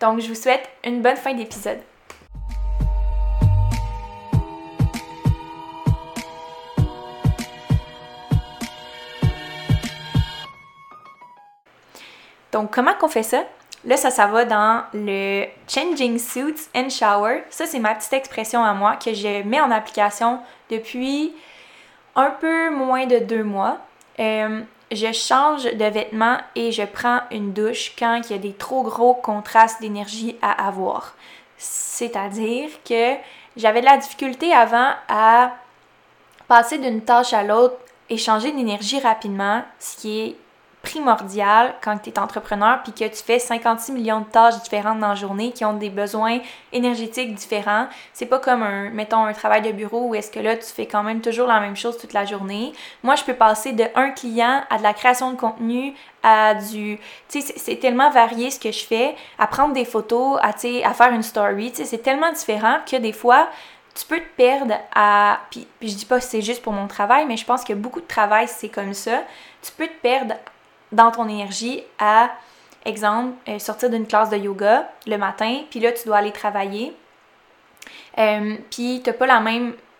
[0.00, 1.78] Donc, je vous souhaite une bonne fin d'épisode.
[12.52, 13.44] Donc, comment qu'on fait ça?
[13.84, 17.44] Là, ça, ça va dans le Changing Suits and Shower.
[17.50, 21.34] Ça, c'est ma petite expression à moi que je mets en application depuis
[22.14, 23.78] un peu moins de deux mois.
[24.18, 28.52] Euh, je change de vêtements et je prends une douche quand il y a des
[28.52, 31.14] trop gros contrastes d'énergie à avoir.
[31.58, 33.14] C'est-à-dire que
[33.56, 35.54] j'avais de la difficulté avant à
[36.46, 37.76] passer d'une tâche à l'autre
[38.08, 40.36] et changer d'énergie rapidement, ce qui est
[40.86, 45.08] primordial quand tu es entrepreneur puis que tu fais 56 millions de tâches différentes dans
[45.08, 46.38] la journée qui ont des besoins
[46.72, 47.88] énergétiques différents.
[48.12, 50.86] C'est pas comme un, mettons, un travail de bureau où est-ce que là, tu fais
[50.86, 52.72] quand même toujours la même chose toute la journée.
[53.02, 57.00] Moi, je peux passer de un client à de la création de contenu, à du...
[57.28, 60.94] Tu sais, c'est tellement varié ce que je fais, à prendre des photos, à, à
[60.94, 61.72] faire une story.
[61.72, 63.48] Tu sais, c'est tellement différent que des fois,
[63.96, 65.40] tu peux te perdre à.
[65.50, 67.72] Puis, puis je dis pas que c'est juste pour mon travail, mais je pense que
[67.72, 69.22] beaucoup de travail, c'est comme ça.
[69.62, 70.34] Tu peux te perdre
[70.92, 72.30] dans ton énergie à,
[72.84, 76.94] exemple, euh, sortir d'une classe de yoga le matin, puis là, tu dois aller travailler.
[78.18, 79.26] Euh, puis tu n'as pas,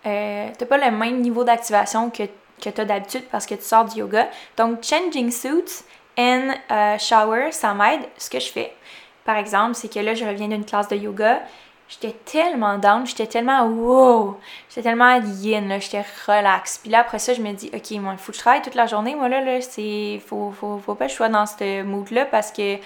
[0.07, 2.25] euh, pas le même niveau d'activation que,
[2.63, 4.29] que tu as d'habitude parce que tu sors du yoga.
[4.57, 5.85] Donc, changing suits
[6.17, 6.55] and
[6.99, 8.03] shower, ça m'aide.
[8.17, 8.73] Ce que je fais,
[9.25, 11.43] par exemple, c'est que là, je reviens d'une classe de yoga,
[11.89, 16.79] j'étais tellement down, j'étais tellement wow, j'étais tellement yin, là, j'étais relax.
[16.79, 18.75] Puis là, après ça, je me dis, ok, moi, il faut que je travaille toute
[18.75, 19.15] la journée.
[19.15, 22.51] Moi, là, là c'est, faut, faut, faut pas que je sois dans ce mood-là parce
[22.53, 22.79] que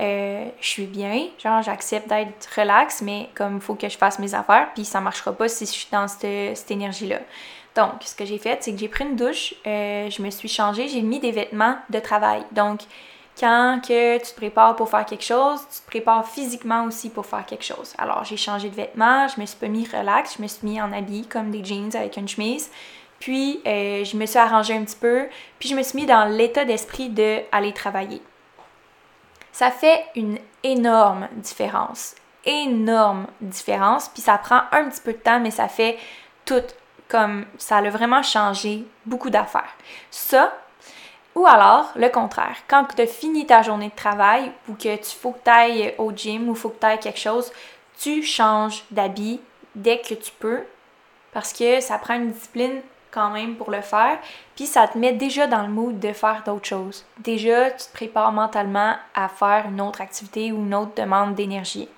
[0.00, 4.18] euh, je suis bien, genre, j'accepte d'être relax, mais comme il faut que je fasse
[4.18, 7.18] mes affaires, puis ça marchera pas si je suis dans cette, cette énergie-là.
[7.76, 10.48] Donc, ce que j'ai fait, c'est que j'ai pris une douche, euh, je me suis
[10.48, 12.42] changée, j'ai mis des vêtements de travail.
[12.52, 12.80] Donc,
[13.38, 17.26] quand que tu te prépares pour faire quelque chose, tu te prépares physiquement aussi pour
[17.26, 17.94] faire quelque chose.
[17.98, 20.80] Alors, j'ai changé de vêtements, je me suis pas mis relax, je me suis mis
[20.80, 22.70] en habit comme des jeans avec une chemise.
[23.20, 26.24] Puis, euh, je me suis arrangée un petit peu, puis je me suis mis dans
[26.24, 28.20] l'état d'esprit d'aller travailler.
[29.52, 32.14] Ça fait une énorme différence.
[32.44, 34.08] Énorme différence.
[34.08, 35.98] Puis ça prend un petit peu de temps, mais ça fait
[36.44, 36.62] tout
[37.08, 39.76] comme ça a vraiment changé beaucoup d'affaires.
[40.10, 40.52] Ça,
[41.34, 45.16] ou alors, le contraire, quand tu as fini ta journée de travail ou que tu
[45.16, 47.52] faut que tu ailles au gym ou faut que tu ailles quelque chose,
[47.98, 49.40] tu changes d'habit
[49.74, 50.62] dès que tu peux
[51.32, 54.18] parce que ça prend une discipline quand même pour le faire,
[54.56, 57.04] puis ça te met déjà dans le mood de faire d'autres choses.
[57.18, 61.88] Déjà, tu te prépares mentalement à faire une autre activité ou une autre demande d'énergie.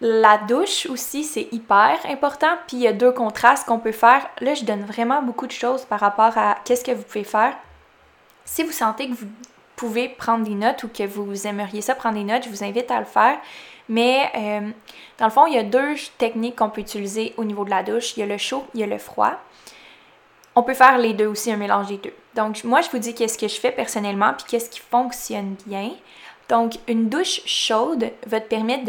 [0.00, 2.58] La douche aussi, c'est hyper important.
[2.66, 4.28] Puis il y a deux contrastes qu'on peut faire.
[4.40, 7.56] Là, je donne vraiment beaucoup de choses par rapport à qu'est-ce que vous pouvez faire.
[8.44, 9.26] Si vous sentez que vous
[9.74, 12.90] pouvez prendre des notes ou que vous aimeriez ça prendre des notes, je vous invite
[12.90, 13.38] à le faire.
[13.88, 14.70] Mais euh,
[15.18, 17.82] dans le fond, il y a deux techniques qu'on peut utiliser au niveau de la
[17.82, 18.16] douche.
[18.16, 19.32] Il y a le chaud, il y a le froid.
[20.54, 22.14] on peut faire les deux aussi, un mélange des deux.
[22.34, 25.92] Donc, moi, je vous dis qu'est-ce que je fais personnellement, puis qu'est-ce qui fonctionne bien.
[26.48, 28.84] Donc, une douche chaude va te permettre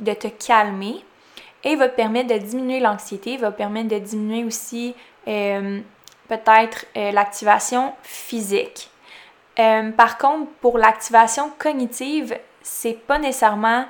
[0.00, 1.04] de, te calmer
[1.62, 4.94] et va te permettre de diminuer l'anxiété, va te permettre de diminuer aussi
[5.28, 5.80] euh,
[6.28, 8.90] peut-être euh, l'activation physique.
[9.58, 13.86] Euh, par contre, pour l'activation cognitive, c'est pas nécessairement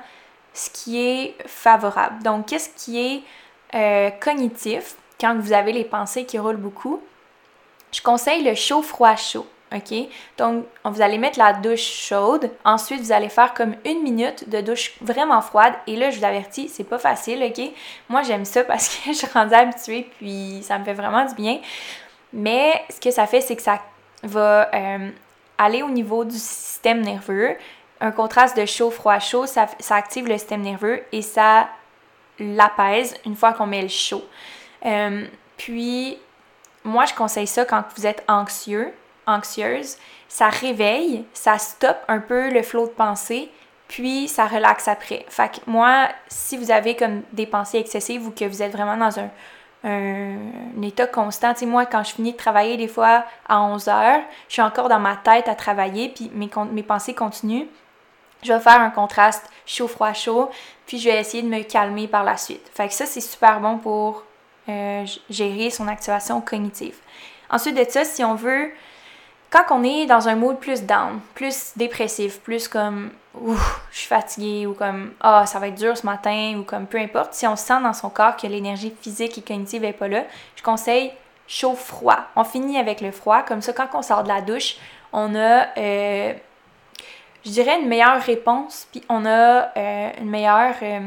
[0.53, 2.23] ce qui est favorable.
[2.23, 3.23] Donc, qu'est-ce qui est
[4.21, 7.01] cognitif quand vous avez les pensées qui roulent beaucoup?
[7.91, 9.45] Je conseille le chaud-froid-chaud.
[9.73, 9.93] OK?
[10.37, 12.49] Donc, vous allez mettre la douche chaude.
[12.63, 15.73] Ensuite, vous allez faire comme une minute de douche vraiment froide.
[15.87, 17.71] Et là, je vous avertis, c'est pas facile, OK?
[18.09, 21.35] Moi, j'aime ça parce que je suis rendue habituée, puis ça me fait vraiment du
[21.35, 21.59] bien.
[22.31, 23.81] Mais ce que ça fait, c'est que ça
[24.23, 25.09] va euh,
[25.57, 27.55] aller au niveau du système nerveux.
[28.01, 31.69] Un contraste de chaud, froid, chaud, ça, active le système nerveux et ça
[32.39, 34.23] l'apaise une fois qu'on met le chaud.
[34.85, 35.25] Euh,
[35.57, 36.17] puis,
[36.83, 38.93] moi, je conseille ça quand vous êtes anxieux,
[39.27, 39.97] anxieuse.
[40.27, 43.49] Ça réveille, ça stoppe un peu le flot de pensée,
[43.87, 45.25] puis ça relaxe après.
[45.29, 48.97] Fait que moi, si vous avez comme des pensées excessives ou que vous êtes vraiment
[48.97, 49.29] dans un,
[49.85, 51.53] un, état constant.
[51.53, 54.89] Tu moi, quand je finis de travailler, des fois, à 11 heures, je suis encore
[54.89, 57.67] dans ma tête à travailler, puis mes, mes pensées continuent.
[58.43, 60.49] Je vais faire un contraste chaud-froid-chaud,
[60.85, 62.69] puis je vais essayer de me calmer par la suite.
[62.73, 64.23] Fait que ça, c'est super bon pour
[64.69, 66.97] euh, gérer son activation cognitive.
[67.49, 68.71] Ensuite de ça, si on veut
[69.55, 74.07] quand on est dans un mood plus down, plus dépressif, plus comme ouf, je suis
[74.07, 77.47] fatiguée ou comme ah, ça va être dur ce matin ou comme peu importe, si
[77.47, 80.23] on sent dans son corps que l'énergie physique et cognitive n'est pas là,
[80.55, 81.13] je conseille
[81.47, 82.19] chaud-froid.
[82.35, 84.75] On finit avec le froid, comme ça quand on sort de la douche,
[85.13, 86.33] on a euh,
[87.45, 90.99] je dirais une meilleure réponse, puis on a euh, une meilleure euh,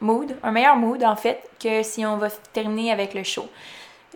[0.00, 3.48] mood, un meilleur mood en fait que si on va terminer avec le chaud.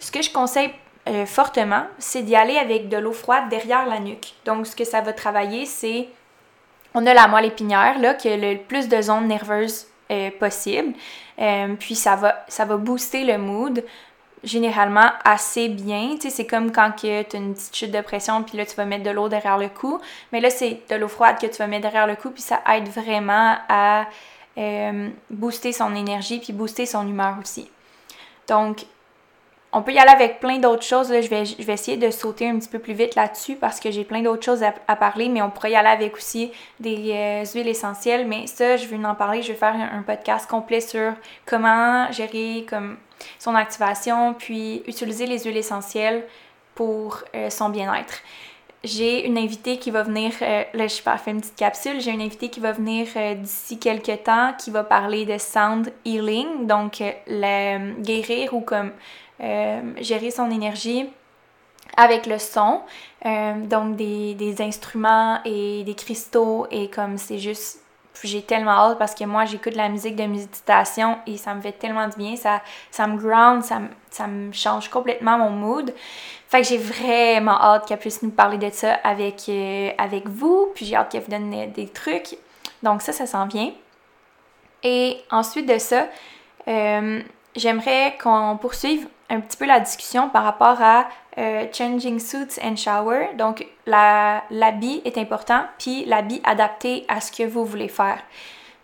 [0.00, 0.72] Ce que je conseille
[1.08, 4.34] euh, fortement, c'est d'y aller avec de l'eau froide derrière la nuque.
[4.44, 6.08] Donc, ce que ça va travailler, c'est.
[6.94, 10.92] On a la moelle épinière, là, qui a le plus de zones nerveuses euh, possible.
[11.38, 13.84] Euh, puis, ça va, ça va booster le mood
[14.42, 16.14] généralement assez bien.
[16.14, 18.74] Tu sais, c'est comme quand tu as une petite chute de pression, puis là, tu
[18.74, 20.00] vas mettre de l'eau derrière le cou.
[20.32, 22.60] Mais là, c'est de l'eau froide que tu vas mettre derrière le cou, puis ça
[22.74, 24.06] aide vraiment à
[25.30, 27.70] booster son énergie, puis booster son humeur aussi.
[28.48, 28.84] Donc,
[29.72, 31.08] on peut y aller avec plein d'autres choses.
[31.08, 33.90] je, vais, je vais essayer de sauter un petit peu plus vite là-dessus parce que
[33.90, 37.44] j'ai plein d'autres choses à, parler, mais on pourrait y aller avec aussi des euh,
[37.54, 38.26] huiles essentielles.
[38.26, 39.42] Mais ça, je vais en parler.
[39.42, 41.12] Je vais faire un, podcast complet sur
[41.46, 42.66] comment gérer
[43.38, 46.26] son activation, puis utiliser les huiles essentielles
[46.74, 48.22] pour euh, son bien-être.
[48.82, 52.22] J'ai une invitée qui va venir, euh, là je fait une petite capsule, j'ai une
[52.22, 57.02] invitée qui va venir d'ici quelques temps qui va parler de sound healing, donc
[58.00, 58.92] guérir ou comme
[60.00, 61.08] gérer son énergie
[61.96, 62.80] avec le son,
[63.26, 67.78] euh, donc des, des, instruments et des cristaux et comme c'est juste
[68.22, 71.72] j'ai tellement hâte parce que moi j'écoute la musique de méditation et ça me fait
[71.72, 75.94] tellement du bien, ça, ça me ground, ça, ça me change complètement mon mood.
[76.48, 80.70] Fait que j'ai vraiment hâte qu'elle puisse nous parler de ça avec, euh, avec vous,
[80.74, 82.36] puis j'ai hâte qu'elle vous donne des trucs.
[82.82, 83.72] Donc ça, ça s'en vient.
[84.82, 86.08] Et ensuite de ça,
[87.56, 92.76] j'aimerais qu'on poursuive un petit peu la discussion par rapport à euh, changing suits and
[92.76, 93.30] shower.
[93.38, 98.18] Donc, l'habit est important, puis l'habit adapté à ce que vous voulez faire.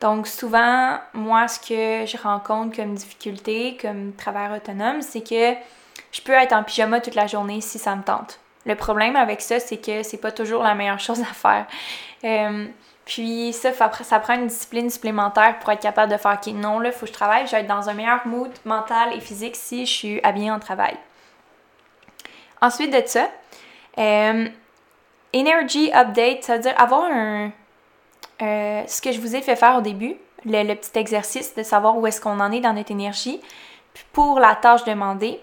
[0.00, 5.54] Donc, souvent, moi, ce que je rencontre comme difficulté, comme travail autonome, c'est que
[6.12, 8.38] je peux être en pyjama toute la journée si ça me tente.
[8.64, 11.66] Le problème avec ça, c'est que c'est pas toujours la meilleure chose à faire.
[12.24, 12.66] Euh,
[13.06, 16.88] puis ça, ça prend une discipline supplémentaire pour être capable de faire, OK, non, là,
[16.88, 19.54] il faut que je travaille, je vais être dans un meilleur mood mental et physique
[19.54, 20.96] si je suis habillée en travail.
[22.60, 23.28] Ensuite de ça,
[23.98, 24.48] euh,
[25.32, 27.52] Energy Update, ça veut dire avoir un...
[28.42, 31.96] Euh, ce que je vous ai fait faire au début, le, petit exercice de savoir
[31.96, 33.40] où est-ce qu'on en est dans notre énergie.
[34.12, 35.40] pour la tâche demandée,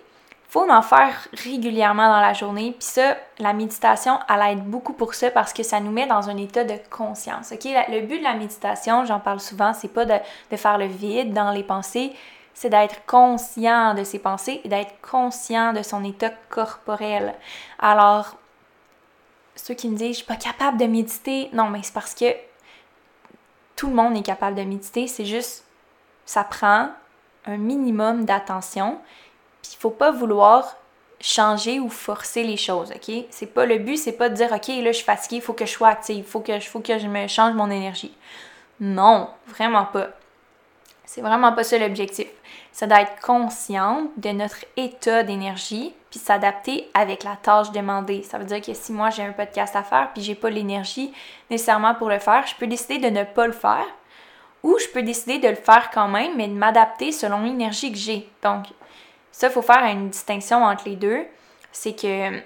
[0.53, 2.75] faut en faire régulièrement dans la journée.
[2.77, 6.29] Puis ça, la méditation, elle aide beaucoup pour ça parce que ça nous met dans
[6.29, 7.49] un état de conscience.
[7.49, 10.19] Le but de la méditation, j'en parle souvent, c'est pas de,
[10.55, 12.13] faire le vide dans les pensées,
[12.53, 17.33] c'est d'être conscient de ses pensées et d'être conscient de son état corporel.
[17.79, 18.35] Alors,
[19.55, 22.31] ceux qui me disent je suis pas capable de méditer, non, mais c'est parce que
[23.75, 25.65] tout le monde est capable de méditer, c'est juste
[26.27, 26.89] ça prend
[27.47, 28.99] un minimum d'attention
[29.63, 30.75] puis il faut pas vouloir
[31.19, 33.25] changer ou forcer les choses, OK?
[33.29, 35.53] C'est pas le but, c'est pas de dire OK, là je suis fatiguée, il faut
[35.53, 38.13] que je sois active, il faut que, faut que je me change mon énergie.
[38.81, 40.09] Non, vraiment pas.
[41.05, 42.27] C'est vraiment pas ça l'objectif.
[42.71, 48.23] c'est d'être consciente de notre état d'énergie puis s'adapter avec la tâche demandée.
[48.23, 51.13] Ça veut dire que si moi j'ai un podcast à faire puis j'ai pas l'énergie
[51.49, 53.85] nécessairement pour le faire, je peux décider de ne pas le faire
[54.63, 57.97] ou je peux décider de le faire quand même mais de m'adapter selon l'énergie que
[57.97, 58.27] j'ai.
[58.41, 58.65] Donc
[59.33, 61.25] ça, il faut faire une distinction entre les deux.
[61.73, 62.37] C'est que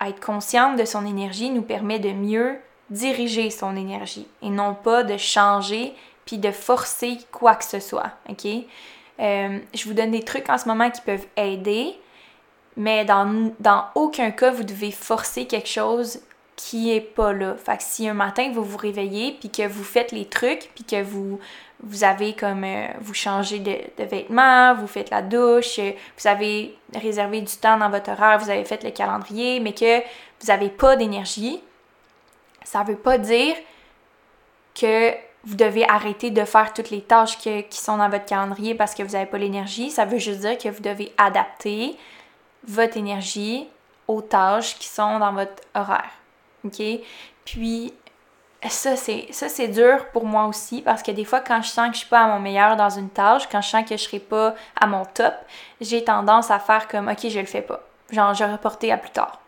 [0.00, 2.58] être consciente de son énergie nous permet de mieux
[2.90, 5.94] diriger son énergie et non pas de changer
[6.26, 8.46] puis de forcer quoi que ce soit, ok?
[9.20, 11.94] Euh, je vous donne des trucs en ce moment qui peuvent aider,
[12.76, 13.52] mais dans,
[13.94, 16.20] aucun cas, vous devez forcer quelque chose
[16.54, 17.54] qui est pas là.
[17.56, 20.84] Fait que si un matin vous vous réveillez puis que vous faites les trucs puis
[20.84, 21.38] que vous
[21.82, 27.40] vous avez comme euh, vous changez de, vêtements, vous faites la douche, vous avez réservé
[27.40, 30.96] du temps dans votre horaire, vous avez fait le calendrier, mais que vous n'avez pas
[30.96, 31.60] d'énergie,
[32.64, 33.54] ça veut pas dire
[34.74, 35.12] que
[35.44, 39.02] vous devez arrêter de faire toutes les tâches qui sont dans votre calendrier parce que
[39.02, 39.90] vous n'avez pas l'énergie.
[39.90, 41.96] Ça veut juste dire que vous devez adapter
[42.66, 43.66] votre énergie
[44.08, 46.10] aux tâches qui sont dans votre horaire.
[46.64, 46.82] OK?
[47.44, 47.94] Puis,
[48.66, 51.98] ça, c'est, dur pour moi aussi parce que des fois, quand je sens que je
[52.00, 54.54] suis pas à mon meilleur dans une tâche, quand je sens que je serai pas
[54.80, 55.34] à mon top,
[55.80, 57.80] j'ai tendance à faire comme, OK, je le fais pas.
[58.10, 59.40] Genre, je vais à plus tard.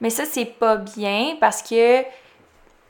[0.00, 2.02] Mais ça, c'est pas bien parce que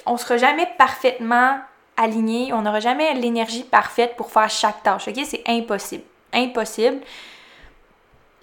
[0.06, 1.58] on sera jamais parfaitement
[1.96, 5.08] aligné, on n'aura jamais l'énergie parfaite pour faire chaque tâche.
[5.08, 5.20] OK?
[5.24, 6.04] C'est impossible.
[6.32, 7.00] Impossible.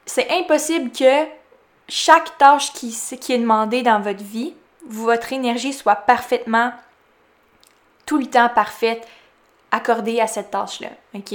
[0.05, 1.25] C'est impossible que
[1.87, 4.53] chaque tâche qui, qui est demandée dans votre vie,
[4.87, 6.71] votre énergie soit parfaitement,
[8.09, 9.07] tout le temps parfaite,
[9.69, 10.89] accordée à cette tâche-là.
[11.13, 11.31] OK?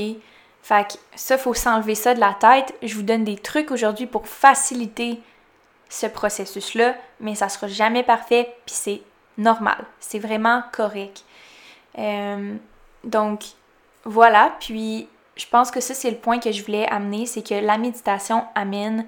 [0.60, 2.74] Fait que ça, faut s'enlever ça de la tête.
[2.82, 5.20] Je vous donne des trucs aujourd'hui pour faciliter
[5.88, 9.02] ce processus-là, mais ça sera jamais parfait, puis c'est
[9.38, 9.84] normal.
[10.00, 11.24] C'est vraiment correct.
[11.96, 12.56] Euh,
[13.04, 13.44] donc,
[14.04, 14.56] voilà.
[14.58, 15.06] Puis,
[15.36, 18.48] je pense que ça, c'est le point que je voulais amener, c'est que la méditation
[18.56, 19.06] amène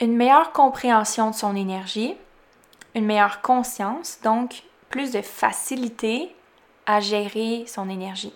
[0.00, 2.16] une meilleure compréhension de son énergie,
[2.94, 6.34] une meilleure conscience, donc plus de facilité
[6.86, 8.32] à gérer son énergie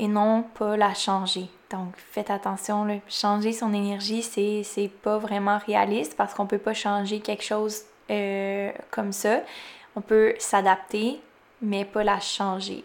[0.00, 1.46] et non pas la changer.
[1.68, 7.20] Donc faites attention, changer son énergie, c'est, pas vraiment réaliste parce qu'on peut pas changer
[7.20, 9.40] quelque chose euh, comme ça.
[9.94, 11.20] On peut s'adapter,
[11.60, 12.82] mais pas la changer.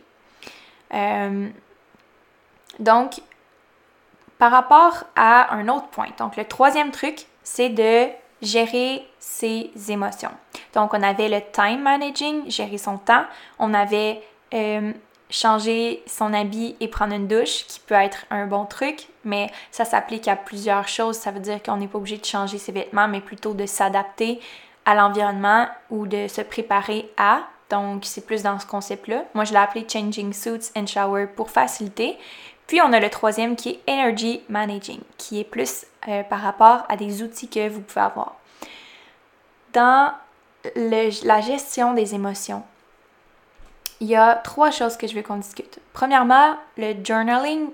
[0.93, 1.47] Euh,
[2.79, 3.21] donc,
[4.37, 8.09] par rapport à un autre point, donc le troisième truc, c'est de
[8.41, 10.31] gérer ses émotions.
[10.73, 13.25] Donc, on avait le time managing, gérer son temps.
[13.59, 14.21] On avait
[14.53, 14.91] euh,
[15.29, 19.85] changer son habit et prendre une douche, qui peut être un bon truc, mais ça
[19.85, 21.17] s'applique à plusieurs choses.
[21.17, 24.39] Ça veut dire qu'on n'est pas obligé de changer ses vêtements, mais plutôt de s'adapter
[24.85, 27.39] à l'environnement ou de se préparer à.
[27.69, 29.25] Donc, c'est plus dans ce concept-là.
[29.33, 32.17] Moi, je l'ai appelé Changing Suits and Shower pour faciliter.
[32.67, 36.83] Puis, on a le troisième qui est Energy Managing, qui est plus euh, par rapport
[36.89, 38.35] à des outils que vous pouvez avoir.
[39.73, 40.13] Dans
[40.75, 42.63] la gestion des émotions,
[43.99, 45.79] il y a trois choses que je veux qu'on discute.
[45.93, 47.69] Premièrement, le journaling,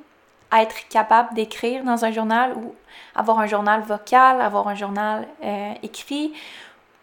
[0.51, 2.75] être capable d'écrire dans un journal ou
[3.15, 6.33] avoir un journal vocal, avoir un journal euh, écrit,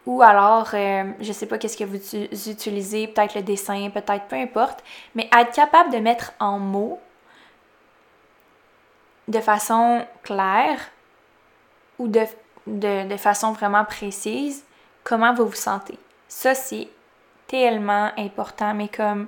[0.05, 4.35] ou alors, euh, je sais pas qu'est-ce que vous utilisez, peut-être le dessin, peut-être peu
[4.35, 4.83] importe,
[5.15, 6.99] mais être capable de mettre en mots
[9.29, 10.91] de façon claire
[11.99, 14.63] ou de, façon vraiment précise
[15.03, 15.97] comment vous vous sentez.
[16.27, 16.87] Ça, c'est
[17.47, 19.27] tellement important, mais comme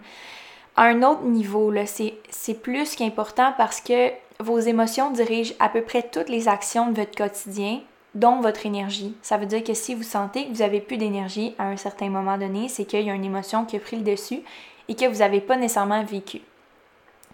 [0.75, 4.09] à un autre niveau, c'est plus qu'important parce que
[4.39, 7.81] vos émotions dirigent à peu près toutes les actions de votre quotidien,
[8.15, 9.15] dont votre énergie.
[9.21, 12.09] Ça veut dire que si vous sentez que vous avez plus d'énergie à un certain
[12.09, 14.41] moment donné, c'est qu'il y a une émotion qui a pris le dessus
[14.87, 16.41] et que vous n'avez pas nécessairement vécu.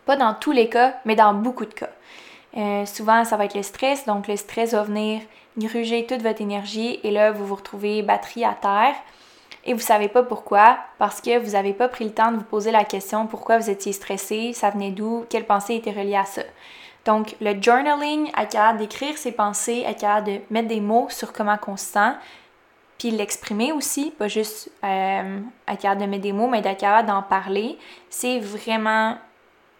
[0.06, 1.90] Pas dans tous les cas, mais dans beaucoup de cas.
[2.56, 5.22] Euh, souvent, ça va être le stress, donc le stress va venir
[5.58, 8.96] gruger toute votre énergie et là, vous vous retrouvez batterie à terre
[9.66, 12.44] et vous savez pas pourquoi, parce que vous n'avez pas pris le temps de vous
[12.44, 16.26] poser la question pourquoi vous étiez stressé, ça venait d'où, quelles pensées étaient reliées à
[16.26, 16.44] ça.
[17.06, 21.34] Donc, le journaling, être capable d'écrire ses pensées, être capable de mettre des mots sur
[21.34, 22.14] comment on se sent,
[22.98, 27.08] puis l'exprimer aussi, pas juste euh, être capable de mettre des mots, mais d'être capable
[27.08, 27.78] d'en parler,
[28.10, 29.18] c'est vraiment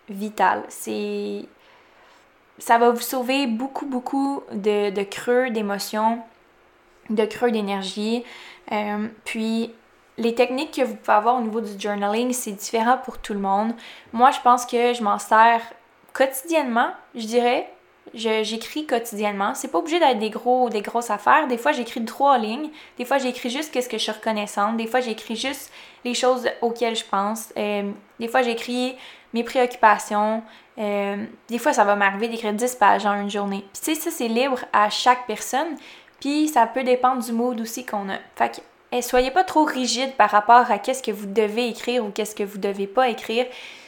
[0.10, 0.64] vital.
[0.70, 1.46] C'est
[2.60, 6.20] ça va vous sauver beaucoup, beaucoup de, de creux d'émotions,
[7.10, 8.24] de creux d'énergie.
[8.72, 9.74] Euh, puis
[10.18, 13.40] les techniques que vous pouvez avoir au niveau du journaling, c'est différent pour tout le
[13.40, 13.74] monde.
[14.14, 15.62] Moi, je pense que je m'en sers
[16.14, 17.72] quotidiennement, je dirais.
[18.14, 19.54] J'écris quotidiennement.
[19.54, 21.46] C'est pas obligé d'être des gros des grosses affaires.
[21.48, 22.70] Des fois, j'écris trois lignes.
[22.98, 24.78] Des fois, j'écris juste qu'est-ce que je suis reconnaissante.
[24.78, 25.72] Des fois, j'écris juste
[26.06, 27.54] les choses auxquelles je pense.
[27.58, 28.96] Euh, des fois, j'écris
[29.34, 30.44] mes préoccupations.
[30.78, 33.66] Euh, des fois, ça va m'arriver d'écrire 10 pages en une journée.
[33.74, 35.76] Puis tu sais, ça, c'est libre à chaque personne.
[36.20, 38.18] Puis ça peut dépendre du mood aussi qu'on a.
[38.36, 38.62] Fait
[38.92, 42.36] que soyez pas trop rigide par rapport à qu'est-ce que vous devez écrire ou qu'est-ce
[42.36, 43.46] que vous devez pas écrire.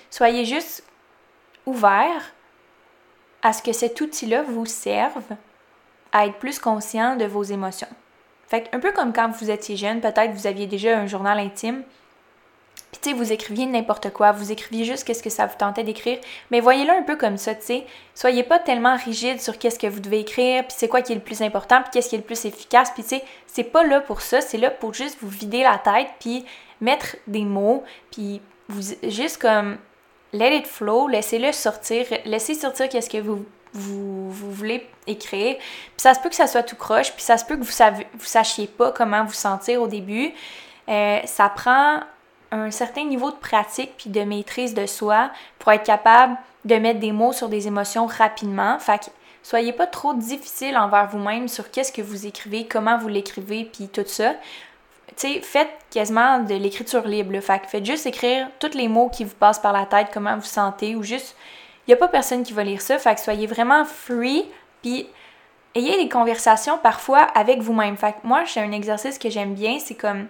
[0.09, 0.83] Soyez juste
[1.65, 2.33] ouvert
[3.41, 5.23] à ce que cet outil-là vous serve
[6.11, 7.87] à être plus conscient de vos émotions.
[8.47, 11.83] Fait un peu comme quand vous étiez jeune, peut-être vous aviez déjà un journal intime,
[12.91, 15.83] puis tu sais, vous écriviez n'importe quoi, vous écriviez juste qu'est-ce que ça vous tentait
[15.83, 16.19] d'écrire,
[16.51, 17.85] mais voyez-le un peu comme ça, tu sais.
[18.15, 21.15] Soyez pas tellement rigide sur qu'est-ce que vous devez écrire, puis c'est quoi qui est
[21.15, 23.83] le plus important, puis qu'est-ce qui est le plus efficace, puis tu sais, c'est pas
[23.83, 26.45] là pour ça, c'est là pour juste vous vider la tête, puis
[26.81, 29.77] mettre des mots, puis vous juste comme
[30.33, 35.55] let it flow, laissez-le sortir, laissez sortir qu'est-ce que vous, vous, voulez écrire.
[35.57, 37.71] Puis ça se peut que ça soit tout croche, puis ça se peut que vous,
[37.71, 40.31] savez, vous sachiez pas comment vous sentir au début.
[40.87, 41.99] Euh, ça prend
[42.51, 46.99] un certain niveau de pratique puis de maîtrise de soi pour être capable de mettre
[46.99, 48.79] des mots sur des émotions rapidement.
[48.79, 49.05] Fait que
[49.43, 53.87] soyez pas trop difficile envers vous-même sur qu'est-ce que vous écrivez, comment vous l'écrivez puis
[53.87, 54.33] tout ça
[55.19, 57.39] sais, faites quasiment de l'écriture libre.
[57.41, 60.43] Fait faites juste écrire tous les mots qui vous passent par la tête, comment vous
[60.43, 61.35] sentez, ou juste,
[61.85, 62.97] il n'y a pas personne qui va lire ça.
[62.97, 64.45] Fait que soyez vraiment free,
[64.81, 65.07] puis
[65.75, 67.97] ayez des conversations parfois avec vous-même.
[67.97, 70.27] Fait que moi, j'ai un exercice que j'aime bien, c'est comme,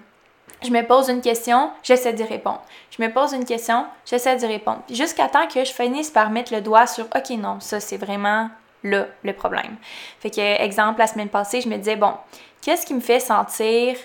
[0.64, 2.62] je me pose une question, j'essaie d'y répondre.
[2.92, 4.82] Je me pose une question, j'essaie d'y répondre.
[4.90, 8.50] Jusqu'à temps que je finisse par mettre le doigt sur, OK, non, ça, c'est vraiment
[8.84, 9.78] là le problème.
[10.20, 12.14] Fait que, exemple, la semaine passée, je me disais, bon,
[12.62, 13.96] qu'est-ce qui me fait sentir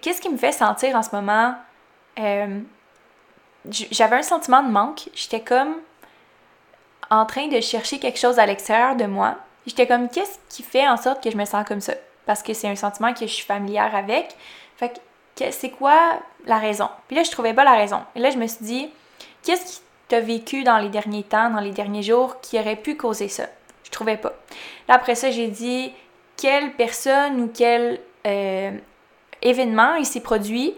[0.00, 1.54] qu'est-ce qui me fait sentir en ce moment?
[2.18, 2.60] Euh,
[3.70, 5.08] j'avais un sentiment de manque.
[5.14, 5.76] J'étais comme
[7.10, 9.36] en train de chercher quelque chose à l'extérieur de moi.
[9.66, 11.94] J'étais comme, qu'est-ce qui fait en sorte que je me sens comme ça?
[12.24, 14.36] Parce que c'est un sentiment que je suis familière avec.
[14.76, 14.98] Fait que
[15.50, 16.88] c'est quoi la raison?
[17.08, 18.00] Puis là, je trouvais pas la raison.
[18.14, 18.88] Et là, je me suis dit,
[19.42, 22.96] qu'est-ce qui t'a vécu dans les derniers temps, dans les derniers jours, qui aurait pu
[22.96, 23.44] causer ça?
[23.84, 24.32] Je trouvais pas.
[24.88, 25.92] Là, après ça, j'ai dit,
[26.36, 28.72] quelle personne ou quel euh,
[29.42, 30.74] événement il s'est produit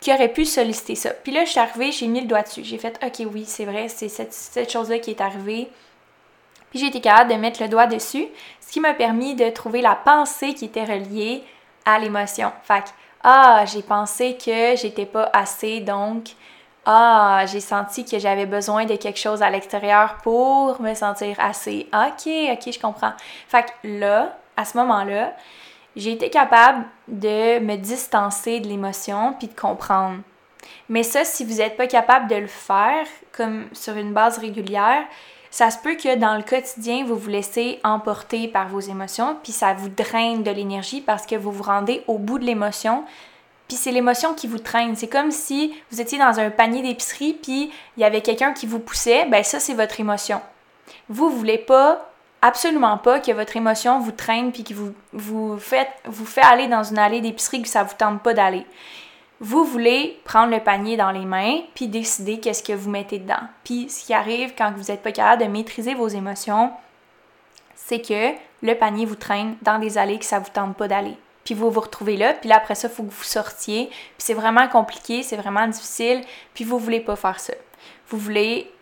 [0.00, 1.10] qui aurait pu solliciter ça?
[1.10, 2.64] Puis là, je suis arrivée, j'ai mis le doigt dessus.
[2.64, 5.68] J'ai fait, OK, oui, c'est vrai, c'est cette, chose-là qui est arrivée.
[6.70, 8.26] Puis j'ai été capable de mettre le doigt dessus,
[8.60, 11.42] ce qui m'a permis de trouver la pensée qui était reliée
[11.84, 12.50] à l'émotion.
[12.64, 12.88] Fait que,
[13.24, 16.28] ah, j'ai pensé que j'étais pas assez, donc,
[16.84, 21.88] ah, j'ai senti que j'avais besoin de quelque chose à l'extérieur pour me sentir assez.
[21.94, 23.12] OK, OK, je comprends.
[23.48, 25.32] Fait que là, à ce moment-là,
[25.96, 30.18] j'ai été capable de me distancer de l'émotion puis de comprendre.
[30.90, 35.04] Mais ça, si vous n'êtes pas capable de le faire comme sur une base régulière,
[35.54, 39.52] ça se peut que dans le quotidien, vous vous laissez emporter par vos émotions, puis
[39.52, 43.04] ça vous draine de l'énergie parce que vous vous rendez au bout de l'émotion,
[43.68, 44.96] puis c'est l'émotion qui vous traîne.
[44.96, 48.66] C'est comme si vous étiez dans un panier d'épicerie, puis il y avait quelqu'un qui
[48.66, 50.40] vous poussait, ben ça c'est votre émotion.
[51.08, 52.10] Vous voulez pas
[52.42, 56.66] absolument pas que votre émotion vous traîne puis que vous, vous, faites, vous fait aller
[56.66, 58.66] dans une allée d'épicerie que ça vous tente pas d'aller.
[59.46, 63.42] Vous voulez prendre le panier dans les mains puis décider qu'est-ce que vous mettez dedans.
[63.62, 66.72] Puis ce qui arrive quand vous n'êtes pas capable de maîtriser vos émotions,
[67.74, 68.32] c'est que
[68.62, 71.14] le panier vous traîne dans des allées que ça vous tente pas d'aller.
[71.44, 73.88] Puis vous vous retrouvez là, puis après ça, il faut que vous sortiez.
[73.88, 76.22] Puis c'est vraiment compliqué, c'est vraiment difficile,
[76.54, 77.52] puis vous voulez pas faire ça.
[78.08, 78.72] Vous voulez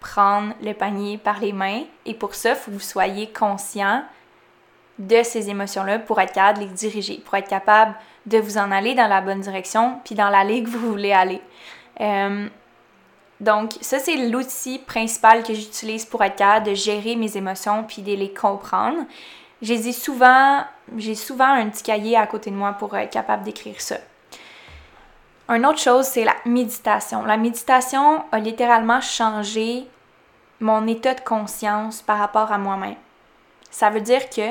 [0.00, 1.84] prendre le panier par les mains.
[2.04, 4.02] Et pour ça, il faut que vous soyez conscient
[4.98, 7.94] de ces émotions-là pour être capable de les diriger, pour être capable
[8.26, 11.40] de vous en aller dans la bonne direction, puis dans l'allée que vous voulez aller.
[12.00, 12.48] Euh,
[13.40, 18.02] donc, ça, c'est l'outil principal que j'utilise pour être capable de gérer mes émotions puis
[18.02, 18.98] de les comprendre.
[19.60, 20.62] J'ai souvent,
[20.96, 23.96] j'ai souvent un petit cahier à côté de moi pour être capable d'écrire ça.
[25.48, 27.24] Une autre chose, c'est la méditation.
[27.24, 29.86] La méditation a littéralement changé
[30.60, 32.96] mon état de conscience par rapport à moi-même.
[33.70, 34.50] Ça veut dire que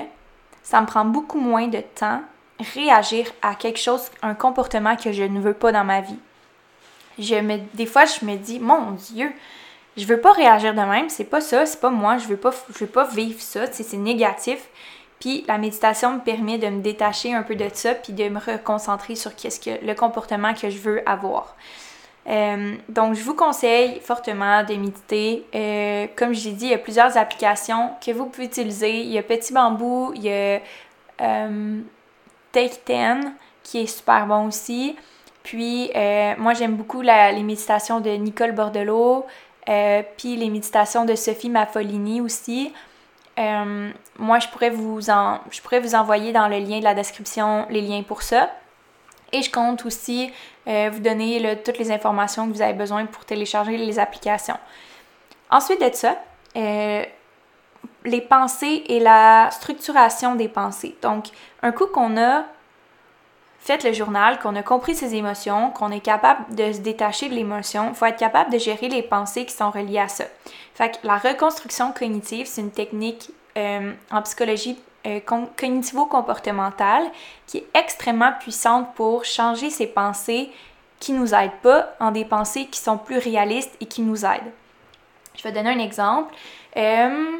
[0.63, 2.21] ça me prend beaucoup moins de temps
[2.59, 6.19] réagir à quelque chose, un comportement que je ne veux pas dans ma vie.
[7.19, 9.31] Je me, des fois, je me dis, mon Dieu,
[9.97, 12.51] je veux pas réagir de même, c'est pas ça, c'est pas moi, je veux pas,
[12.73, 14.67] je veux pas vivre ça, c'est négatif.
[15.19, 18.39] Puis la méditation me permet de me détacher un peu de ça, puis de me
[18.39, 21.55] reconcentrer sur qu'est-ce que le comportement que je veux avoir.
[22.27, 25.45] Euh, donc, je vous conseille fortement de méditer.
[25.53, 29.01] Euh, comme je l'ai dit, il y a plusieurs applications que vous pouvez utiliser.
[29.01, 30.61] Il y a Petit Bambou, il y a
[31.21, 31.81] euh,
[32.51, 33.31] Take 10
[33.63, 34.95] qui est super bon aussi.
[35.43, 35.91] Puis,
[36.37, 39.25] moi, j'aime beaucoup les méditations de Nicole Bordelot,
[40.17, 42.73] puis les méditations de Sophie Maffolini aussi.
[43.37, 47.81] moi, je pourrais, vous je pourrais vous envoyer dans le lien de la description les
[47.81, 48.49] liens pour ça.
[49.33, 50.31] Et je compte aussi
[50.67, 54.57] euh, vous donner toutes les informations que vous avez besoin pour télécharger les applications.
[55.49, 56.17] Ensuite de ça,
[56.55, 57.03] euh,
[58.05, 60.95] les pensées et la structuration des pensées.
[61.01, 61.25] Donc,
[61.61, 62.45] un coup qu'on a
[63.59, 67.33] fait le journal, qu'on a compris ses émotions, qu'on est capable de se détacher de
[67.33, 70.25] l'émotion, il faut être capable de gérer les pensées qui sont reliées à ça.
[70.75, 75.19] Fait que la reconstruction cognitive, c'est une technique euh, en psychologie euh,
[75.57, 77.11] cognitivo-comportementale
[77.45, 80.51] qui est extrêmement puissante pour changer ces pensées
[80.99, 84.51] qui nous aident pas en des pensées qui sont plus réalistes et qui nous aident.
[85.35, 86.33] Je vais donner un exemple.
[86.77, 87.37] Euh,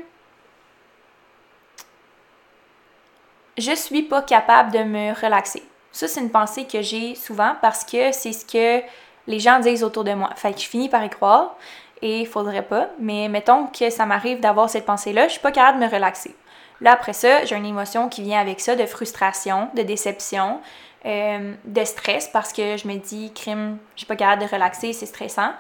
[3.58, 5.64] je suis pas capable de me relaxer.
[5.92, 8.84] Ça, c'est une pensée que j'ai souvent parce que c'est ce que
[9.28, 10.32] les gens disent autour de moi.
[10.36, 11.56] Fait que je finis par y croire
[12.02, 12.90] et il faudrait pas.
[13.00, 16.36] Mais mettons que ça m'arrive d'avoir cette pensée-là, je suis pas capable de me relaxer.
[16.82, 20.60] Là, après ça, j'ai une émotion qui vient avec ça de frustration, de déception,
[21.06, 25.06] euh, de stress parce que je me dis, crime, suis pas capable de relaxer, c'est
[25.06, 25.52] stressant.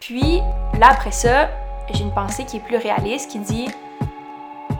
[0.00, 0.40] Puis,
[0.78, 1.48] là, après ça,
[1.92, 3.68] j'ai une pensée qui est plus réaliste qui dit,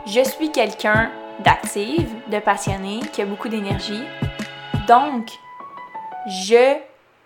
[0.05, 4.03] je suis quelqu'un d'active, de passionné, qui a beaucoup d'énergie.
[4.87, 5.29] Donc,
[6.27, 6.77] je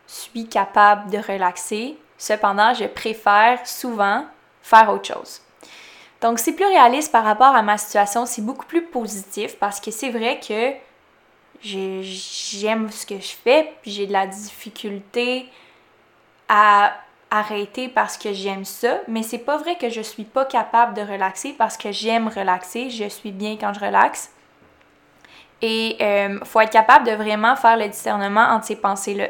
[0.07, 1.97] suis capable de relaxer.
[2.17, 4.25] Cependant, je préfère souvent
[4.61, 5.41] faire autre chose.
[6.21, 8.25] Donc, c'est plus réaliste par rapport à ma situation.
[8.25, 10.73] C'est beaucoup plus positif parce que c'est vrai que
[11.63, 15.47] j'aime ce que je fais, puis j'ai de la difficulté
[16.47, 16.93] à
[17.29, 21.01] arrêter parce que j'aime ça, mais c'est pas vrai que je suis pas capable de
[21.01, 24.31] relaxer parce que j'aime relaxer, je suis bien quand je relaxe.
[25.61, 29.27] Et il euh, faut être capable de vraiment faire le discernement entre ces pensées-là.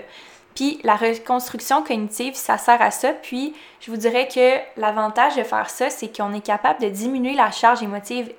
[0.55, 3.13] Puis la reconstruction cognitive, ça sert à ça.
[3.13, 7.33] Puis je vous dirais que l'avantage de faire ça, c'est qu'on est capable de diminuer
[7.33, 8.31] la charge émotive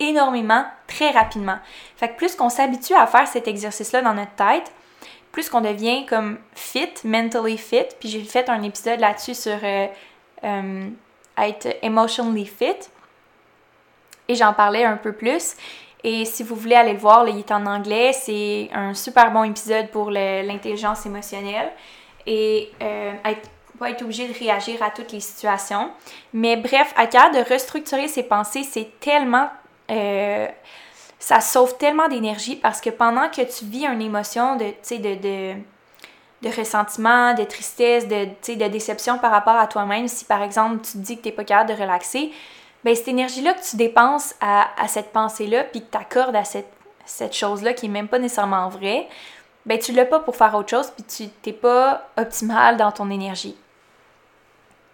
[0.00, 1.58] énormément, très rapidement.
[1.96, 4.72] Fait que plus qu'on s'habitue à faire cet exercice-là dans notre tête,
[5.30, 9.86] plus qu'on devient comme fit, mentally fit, puis j'ai fait un épisode là-dessus sur euh,
[10.44, 10.88] euh,
[11.38, 12.76] être emotionally fit,
[14.28, 15.54] et j'en parlais un peu plus.
[16.04, 19.44] Et si vous voulez aller le voir, il est en anglais, c'est un super bon
[19.44, 21.70] épisode pour l'intelligence émotionnelle
[22.26, 23.48] et euh, être,
[23.78, 25.90] pas être obligé de réagir à toutes les situations.
[26.32, 29.48] Mais bref, à capable de restructurer ses pensées, c'est tellement
[31.22, 35.54] ça sauve tellement d'énergie parce que pendant que tu vis une émotion de, de, de,
[36.42, 40.92] de ressentiment, de tristesse, de, de déception par rapport à toi-même, si par exemple tu
[40.94, 42.32] te dis que tu n'es pas capable de relaxer,
[42.84, 46.72] ben cette énergie-là que tu dépenses à, cette pensée-là, puis que tu accordes à cette,
[47.04, 49.08] cette chose-là qui n'est même pas nécessairement vraie,
[49.66, 53.10] ben tu l'as pas pour faire autre chose, puis tu n'es pas optimal dans ton
[53.10, 53.56] énergie.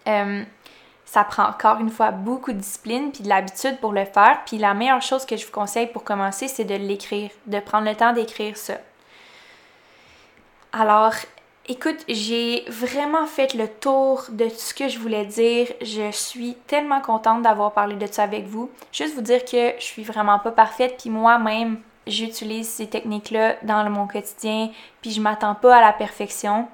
[0.06, 0.42] Euh,
[1.04, 4.40] ça prend encore une fois beaucoup de discipline puis de l'habitude pour le faire.
[4.44, 7.88] Puis la meilleure chose que je vous conseille pour commencer, c'est de l'écrire, de prendre
[7.88, 8.74] le temps d'écrire ça.
[10.72, 11.14] Alors,
[11.68, 15.68] écoute, j'ai vraiment fait le tour de ce que je voulais dire.
[15.82, 18.70] Je suis tellement contente d'avoir parlé de ça avec vous.
[18.90, 23.88] Juste vous dire que je suis vraiment pas parfaite, puis moi-même, j'utilise ces techniques-là dans
[23.90, 24.70] mon quotidien,
[25.02, 26.68] puis je m'attends pas à la perfection.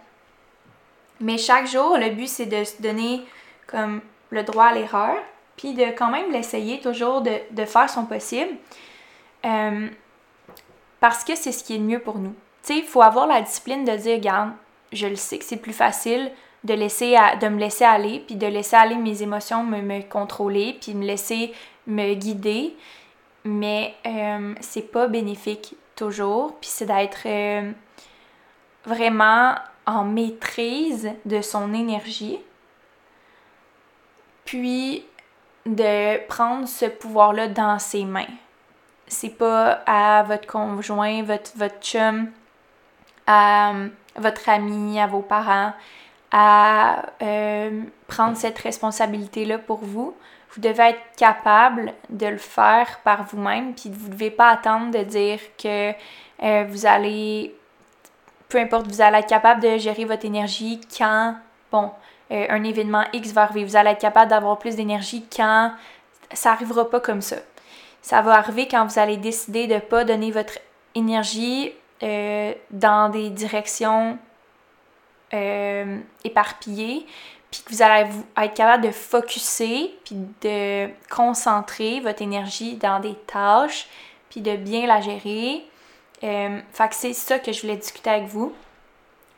[1.20, 3.22] Mais chaque jour, le but, c'est de se donner
[3.66, 5.16] comme le droit à l'erreur,
[5.56, 8.52] puis de quand même l'essayer toujours de, faire son possible.
[9.44, 9.88] Euh,
[11.00, 12.34] parce que c'est ce qui est le mieux pour nous.
[12.62, 14.52] Tu sais, il faut avoir la discipline de dire, regarde,
[14.94, 16.30] je le sais que c'est plus facile
[16.64, 20.78] de, laisser de me laisser aller, puis de laisser aller mes émotions, me, me contrôler,
[20.80, 21.52] puis me laisser
[21.86, 22.74] me guider.
[23.44, 27.70] Mais euh, c'est pas bénéfique toujours, puis c'est d'être euh,
[28.86, 29.54] vraiment
[29.86, 32.38] en maîtrise de son énergie,
[34.46, 35.04] puis
[35.66, 38.26] de prendre ce pouvoir-là dans ses mains.
[39.06, 42.30] C'est pas à votre conjoint, votre, votre chum,
[43.26, 43.74] à
[44.16, 45.72] votre ami, à vos parents,
[46.30, 50.14] à euh, prendre cette responsabilité-là pour vous.
[50.54, 54.90] Vous devez être capable de le faire par vous-même, puis vous ne devez pas attendre
[54.90, 55.92] de dire que
[56.42, 57.54] euh, vous allez,
[58.48, 61.36] peu importe, vous allez être capable de gérer votre énergie quand,
[61.72, 61.90] bon,
[62.30, 63.64] euh, un événement X va arriver.
[63.64, 65.72] Vous allez être capable d'avoir plus d'énergie quand
[66.32, 67.36] ça n'arrivera pas comme ça.
[68.02, 70.58] Ça va arriver quand vous allez décider de ne pas donner votre
[70.94, 71.72] énergie
[72.04, 74.18] euh, dans des directions
[75.32, 77.06] euh, éparpillées,
[77.50, 83.14] puis que vous allez être capable de focuser, puis de concentrer votre énergie dans des
[83.26, 83.88] tâches,
[84.30, 85.64] puis de bien la gérer.
[86.20, 88.52] fait que c'est ça que je voulais discuter avec vous.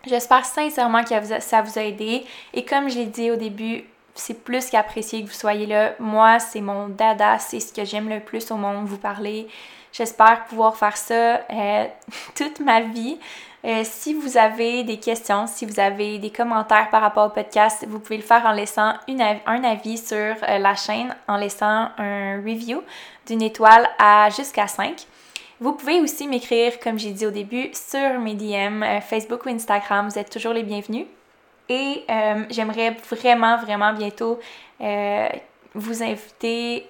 [0.07, 2.25] J'espère sincèrement que ça vous a aidé.
[2.55, 5.95] Et comme je l'ai dit au début, c'est plus qu'apprécié que vous soyez là.
[5.99, 9.49] Moi, c'est mon dada, c'est ce que j'aime le plus au monde, vous parler.
[9.97, 11.87] J'espère pouvoir faire ça euh,
[12.35, 13.19] toute ma vie.
[13.65, 17.87] Euh, si vous avez des questions, si vous avez des commentaires par rapport au podcast,
[17.89, 22.37] vous pouvez le faire en laissant un avis sur euh, la chaîne, en laissant un
[22.37, 22.83] review
[23.27, 25.07] d'une étoile à jusqu'à 5.
[25.61, 30.11] Vous pouvez aussi m'écrire, comme j'ai dit au début, sur mes DM, Facebook ou Instagram.
[30.11, 31.07] Vous êtes toujours les bienvenus.
[31.71, 32.05] Et
[32.51, 34.39] j'aimerais vraiment, vraiment bientôt
[34.79, 36.87] vous inviter